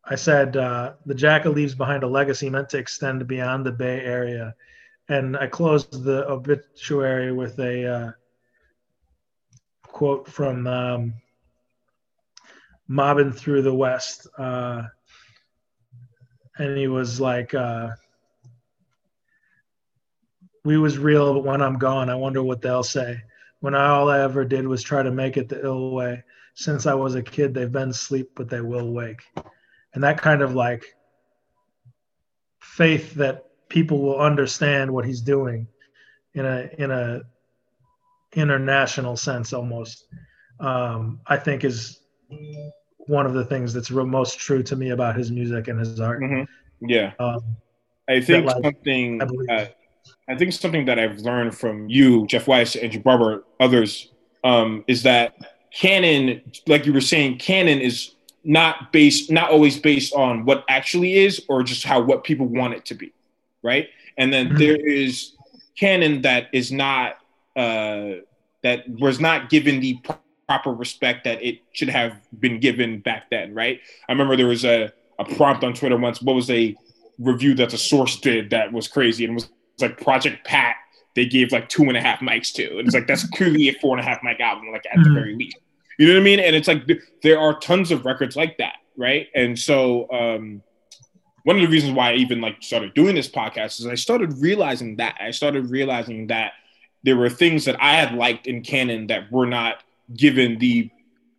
[0.04, 4.02] I said uh, the Jacka leaves behind a legacy meant to extend beyond the Bay
[4.02, 4.56] Area,
[5.08, 8.12] and I closed the obituary with a uh,
[9.84, 11.14] quote from um,
[12.88, 14.84] "Mobbing Through the West," uh,
[16.58, 17.90] and he was like, uh,
[20.66, 23.22] "We was real, but when I'm gone, I wonder what they'll say.
[23.60, 26.24] When I, all I ever did was try to make it the ill way.
[26.54, 29.22] Since I was a kid, they've been asleep, but they will wake."
[29.94, 30.86] and that kind of like
[32.60, 35.68] faith that people will understand what he's doing
[36.34, 37.22] in a in a
[38.34, 40.06] international sense almost
[40.62, 42.00] um, i think is
[43.00, 46.22] one of the things that's most true to me about his music and his art
[46.22, 46.48] Mhm.
[46.82, 47.12] Yeah.
[47.20, 47.42] um,
[48.08, 49.22] I think like- something.
[49.22, 49.68] I uh,
[50.30, 54.12] I think something that I've learned from you, Jeff Weiss, Andrew Barber, others,
[54.44, 55.34] um, is that
[55.74, 61.18] canon, like you were saying, canon is not based, not always based on what actually
[61.20, 63.14] is, or just how what people want it to be,
[63.64, 63.88] right?
[64.18, 64.58] And then Mhm.
[64.58, 65.36] there is
[65.78, 67.18] canon that is not
[67.56, 68.16] uh,
[68.64, 70.18] that was not given the pro-
[70.48, 73.80] proper respect that it should have been given back then, right?
[74.08, 76.22] I remember there was a, a prompt on Twitter once.
[76.22, 76.76] What was a
[77.20, 80.46] review that the source did that was crazy and it was, it was like Project
[80.46, 80.76] Pat.
[81.16, 83.74] They gave like two and a half mics to, and it's like that's clearly a
[83.74, 85.14] four and a half mic album, like at the Mhm.
[85.14, 85.58] very least.
[85.98, 86.40] You know what I mean?
[86.40, 89.28] And it's like th- there are tons of records like that, right?
[89.36, 90.64] And so um,
[91.44, 94.34] one of the reasons why I even like started doing this podcast is I started
[94.40, 96.54] realizing that I started realizing that
[97.04, 99.84] there were things that I had liked in canon that were not
[100.16, 100.90] given the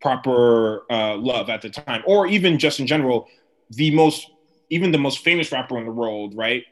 [0.01, 3.29] proper uh, love at the time, or even just in general,
[3.71, 4.27] the most
[4.71, 6.65] even the most famous rapper in the world, right?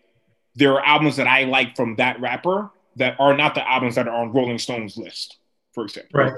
[0.57, 2.71] There are albums that I like from that rapper
[3.01, 5.39] that are not the albums that are on Rolling Stone's list,
[5.73, 6.11] for example.
[6.15, 6.33] right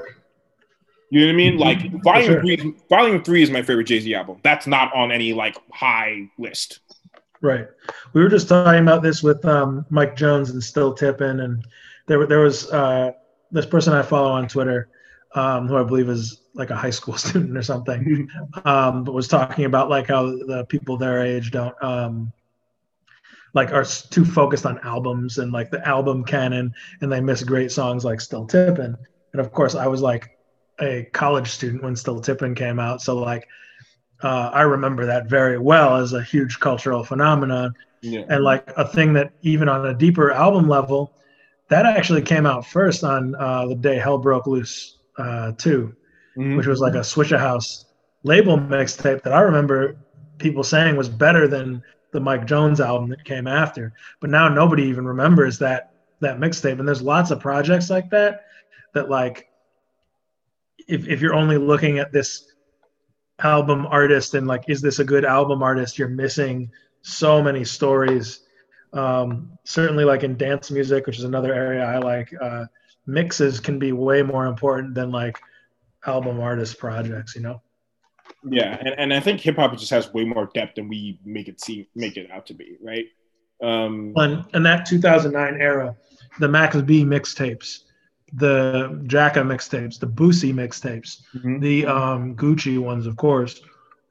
[1.11, 1.59] You know what I mean?
[1.59, 2.41] Like Volume sure.
[2.41, 2.75] Three.
[2.89, 4.39] Volume Three is my favorite Jay Z album.
[4.43, 6.81] That's not on any like high list.
[7.43, 7.67] Right.
[8.13, 11.65] We were just talking about this with um, Mike Jones and Still Tippin, and
[12.07, 13.13] there there was uh,
[13.51, 14.89] this person I follow on Twitter,
[15.35, 18.29] um, who I believe is like a high school student or something,
[18.65, 22.33] um, but was talking about like how the people their age don't um,
[23.55, 27.71] like are too focused on albums and like the album canon, and they miss great
[27.73, 28.97] songs like Still Tippin.
[29.33, 30.37] And of course, I was like
[30.81, 33.47] a college student when Still Tippin came out, so like.
[34.23, 38.23] Uh, I remember that very well as a huge cultural phenomenon Yeah.
[38.29, 41.13] and like a thing that even on a deeper album level
[41.69, 45.97] that actually came out first on uh, the day hell broke loose uh, too
[46.37, 46.57] Mhm.
[46.57, 47.85] which was like a swisha house
[48.23, 49.97] label mixtape that i remember
[50.39, 51.83] people saying was better than
[52.13, 53.93] the mike jones album that came after.
[54.21, 56.79] But now nobody even remembers that that mixtape.
[56.79, 58.45] And there's lots of projects like that
[58.95, 59.49] that like
[60.89, 62.53] if, if you're only looking at this
[63.43, 66.71] album artist and like is this a good album artist you're missing
[67.03, 68.41] so many stories.
[68.93, 72.67] Um, certainly like in dance music which is another area i like uh,
[73.07, 75.39] mixes can be way more important than like
[76.07, 77.63] album artist projects you know
[78.45, 81.49] Yeah, and, and I think hip hop just has way more depth than we make
[81.49, 83.07] it seem make it out to be, right?
[83.63, 85.95] Um, and in that 2009 era
[86.41, 87.85] the max b mixtapes
[88.33, 91.61] the jacka mixtapes the boosie mixtapes mhm.
[91.61, 93.61] the um, gucci ones of course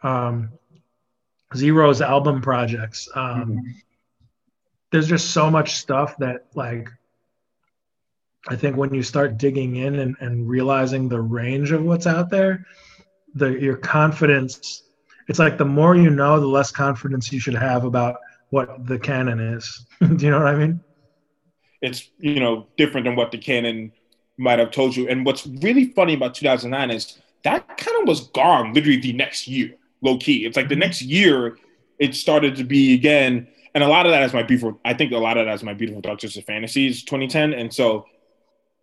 [0.04, 0.50] um,
[1.56, 3.62] Z-Ro's album projects um, Mhm.
[4.92, 6.88] there's just so much stuff that like
[8.48, 12.30] i think when you start digging in and, and realizing the range of what's out
[12.30, 12.66] there
[13.36, 14.84] the your confidence
[15.28, 18.18] it's like the more you know the less confidence you should have about
[18.50, 20.80] what the canon is do you know what i mean
[21.82, 23.92] it's you know different than what the canon
[24.42, 25.08] might have told you.
[25.08, 29.48] And what's really funny about 2009 is that kind of was gone literally the next
[29.48, 30.46] year, low key.
[30.46, 30.80] It's like the mm-hmm.
[30.80, 31.58] next year
[32.00, 34.80] it started to be again, and a lot of that is my beautiful.
[34.84, 38.06] I think a lot of that is my beautiful dark twisted fantasies 2010, and so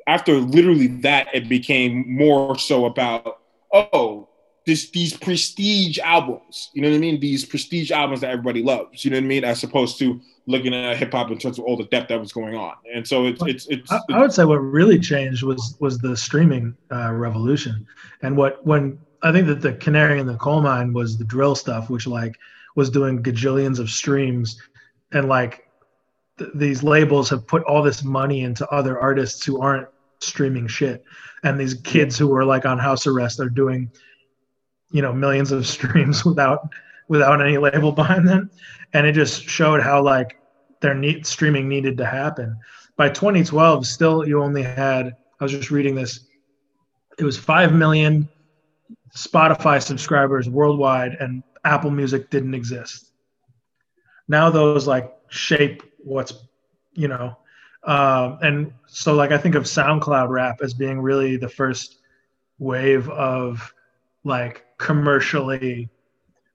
[0.07, 3.41] after literally that, it became more so about
[3.73, 4.28] oh.
[4.69, 6.71] This these prestige albums.
[6.75, 7.19] You know what I mean?
[7.19, 9.03] These prestige albums that everybody loves.
[9.03, 9.43] You know what I mean?
[9.43, 12.33] As opposed to looking at hip hop in terms of all the depth that was
[12.33, 12.75] going on.
[12.95, 13.91] And so it's it's it's.
[13.91, 17.87] I, I would say what really changed was was the streaming uh, revolution,
[18.21, 21.55] and what when I think that the canary in the coal mine was the drill
[21.55, 22.37] stuff, which like
[22.77, 24.61] was doing gajillions of streams,
[25.13, 25.67] and like
[26.39, 29.89] th- these labels have put all this money into other artists who aren't
[30.21, 31.03] streaming shit,
[31.43, 33.91] and these kids who were like on house arrest are doing
[34.91, 36.69] you know millions of streams without
[37.09, 38.51] without any label behind them.
[38.93, 40.39] And it just showed how like
[40.81, 42.59] their need streaming needed to happen.
[42.97, 46.27] By 2012 still you only had i was just reading this
[47.17, 48.29] it was 5 million
[49.17, 53.13] spotify subscribers worldwide and apple music didn't exist.
[54.27, 56.35] Now those like shape what's
[56.93, 57.37] you know
[57.85, 61.99] um, and so like i think of soundcloud rap as being really the first
[62.59, 63.73] wave of
[64.25, 65.89] like commercially.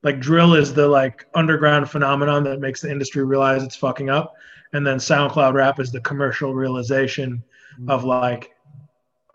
[0.01, 4.33] Like drill is the like underground phenomenon that makes the industry realize it's fucking up.
[4.73, 7.43] And then soundcloud rap is the commercial realization
[7.75, 7.89] mm-hmm.
[7.89, 8.51] of like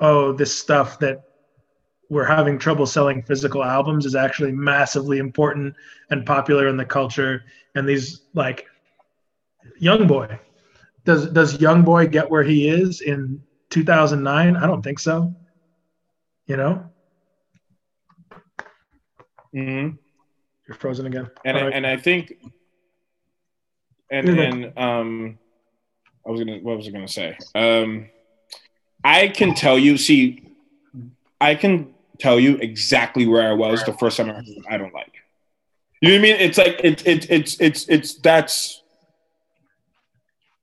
[0.01, 1.25] oh this stuff that
[2.11, 5.75] we're having trouble selling physical albums is actually massively important
[6.11, 7.45] and popular in the culture.
[7.75, 8.67] And these like
[9.81, 10.39] YoungBoy
[11.05, 15.35] does does YoungBoy get where he is in 2009 i don't think so.
[16.47, 16.91] You know
[19.55, 19.97] Mm-hmm.
[20.67, 21.31] You're frozen again.
[21.45, 21.73] And I, right.
[21.73, 22.35] and I think,
[24.11, 25.39] and and um,
[26.27, 27.37] I was gonna what was I gonna say?
[27.55, 28.11] Um,
[29.03, 29.97] I can tell you.
[29.97, 30.43] See,
[31.41, 34.93] I can tell you exactly where I was the first time I heard I don't
[34.93, 35.13] like.
[36.01, 36.37] You know what I mean?
[36.37, 38.83] It's like it's it's it's it's it's that's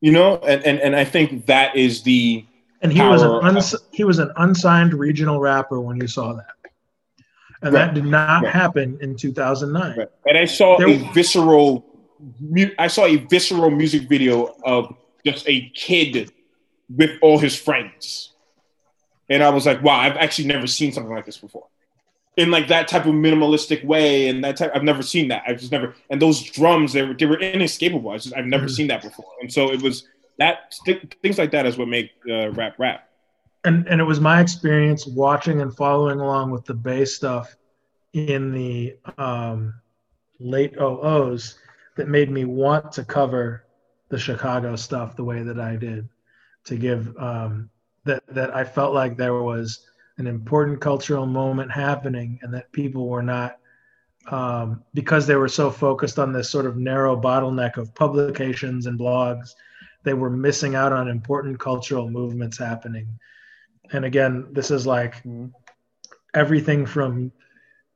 [0.02, 2.46] you know, and and and I think that is the
[2.82, 6.55] and he was an uns- he was an unsigned regional rapper when you saw that
[7.66, 7.88] and right.
[7.88, 8.54] that did not right.
[8.54, 9.98] happen in 2009.
[9.98, 10.08] Right.
[10.28, 11.84] And I saw there, a visceral,
[12.78, 14.96] I saw a visceral music video of
[15.26, 16.32] just a kid
[16.96, 18.34] with all his friends,
[19.30, 21.68] and I was like, wow, I've actually never seen something like this before.
[22.38, 25.44] In like that type of minimalistic way, and that type, I've never seen that.
[25.48, 28.12] I've just never, and those drums, they were, they were inescapable.
[28.12, 28.74] I just, I've never mm-hmm.
[28.74, 30.08] seen that before, and so it was
[30.38, 30.76] that
[31.24, 33.10] things like that is what make uh, rap rap
[33.66, 37.56] and and it was my experience watching and following along with the Bay stuff
[38.14, 39.74] in the um,
[40.40, 41.58] late OOs
[41.98, 43.66] that made me want to cover
[44.10, 46.08] the Chicago stuff the way that I did
[46.66, 47.70] to give um,
[48.06, 49.86] that that I felt like there was
[50.18, 53.58] an important cultural moment happening and that people were not
[54.28, 59.00] um, because they were so focused on this sort of narrow bottleneck of publications and
[59.00, 59.52] blogs
[60.04, 63.08] they were missing out on important cultural movements happening
[63.92, 65.48] and again, this is like mm-hmm.
[66.34, 67.32] everything from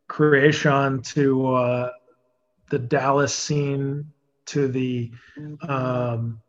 [0.07, 1.89] creation to uh,
[2.69, 4.11] the Dallas scene
[4.47, 5.11] to the
[5.67, 6.41] um,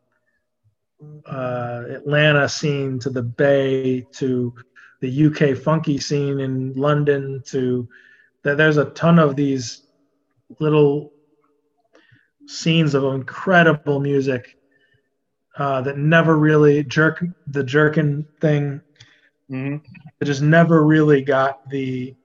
[1.25, 4.53] uh, Atlanta scene to the Bay to
[4.99, 7.87] the UK funky scene in London to
[8.43, 9.83] that there's a ton of these
[10.59, 11.11] little
[12.47, 14.57] scenes of incredible music
[15.57, 18.81] uh, that never really jerk the jerkin thing
[19.51, 19.85] Mm-hmm.
[20.19, 22.15] It just never really got the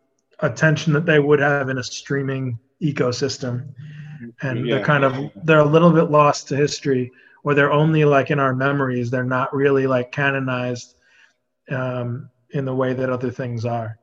[0.40, 3.68] attention that they would have in a streaming ecosystem.
[4.42, 4.76] And yeah.
[4.76, 7.10] they're kind of they're a little bit lost to history,
[7.42, 9.10] or they're only like in our memories.
[9.10, 10.94] They're not really like canonized
[11.70, 13.98] um, in the way that other things are.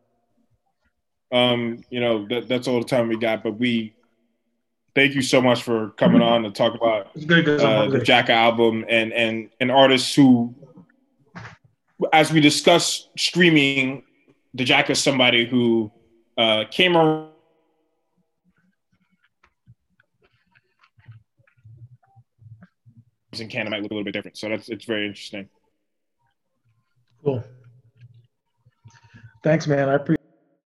[1.31, 3.95] Um, you know, that, that's all the time we got, but we
[4.93, 9.11] thank you so much for coming on to talk about uh, the Jack album and
[9.13, 10.53] and and artists who
[12.11, 14.03] as we discuss streaming,
[14.53, 15.91] the Jack is somebody who
[16.37, 17.29] uh, came around.
[23.39, 24.37] in Canada might look a little bit different.
[24.37, 25.49] So that's it's very interesting.
[27.23, 27.43] Cool.
[29.43, 29.89] Thanks, man.
[29.89, 30.22] I appreciate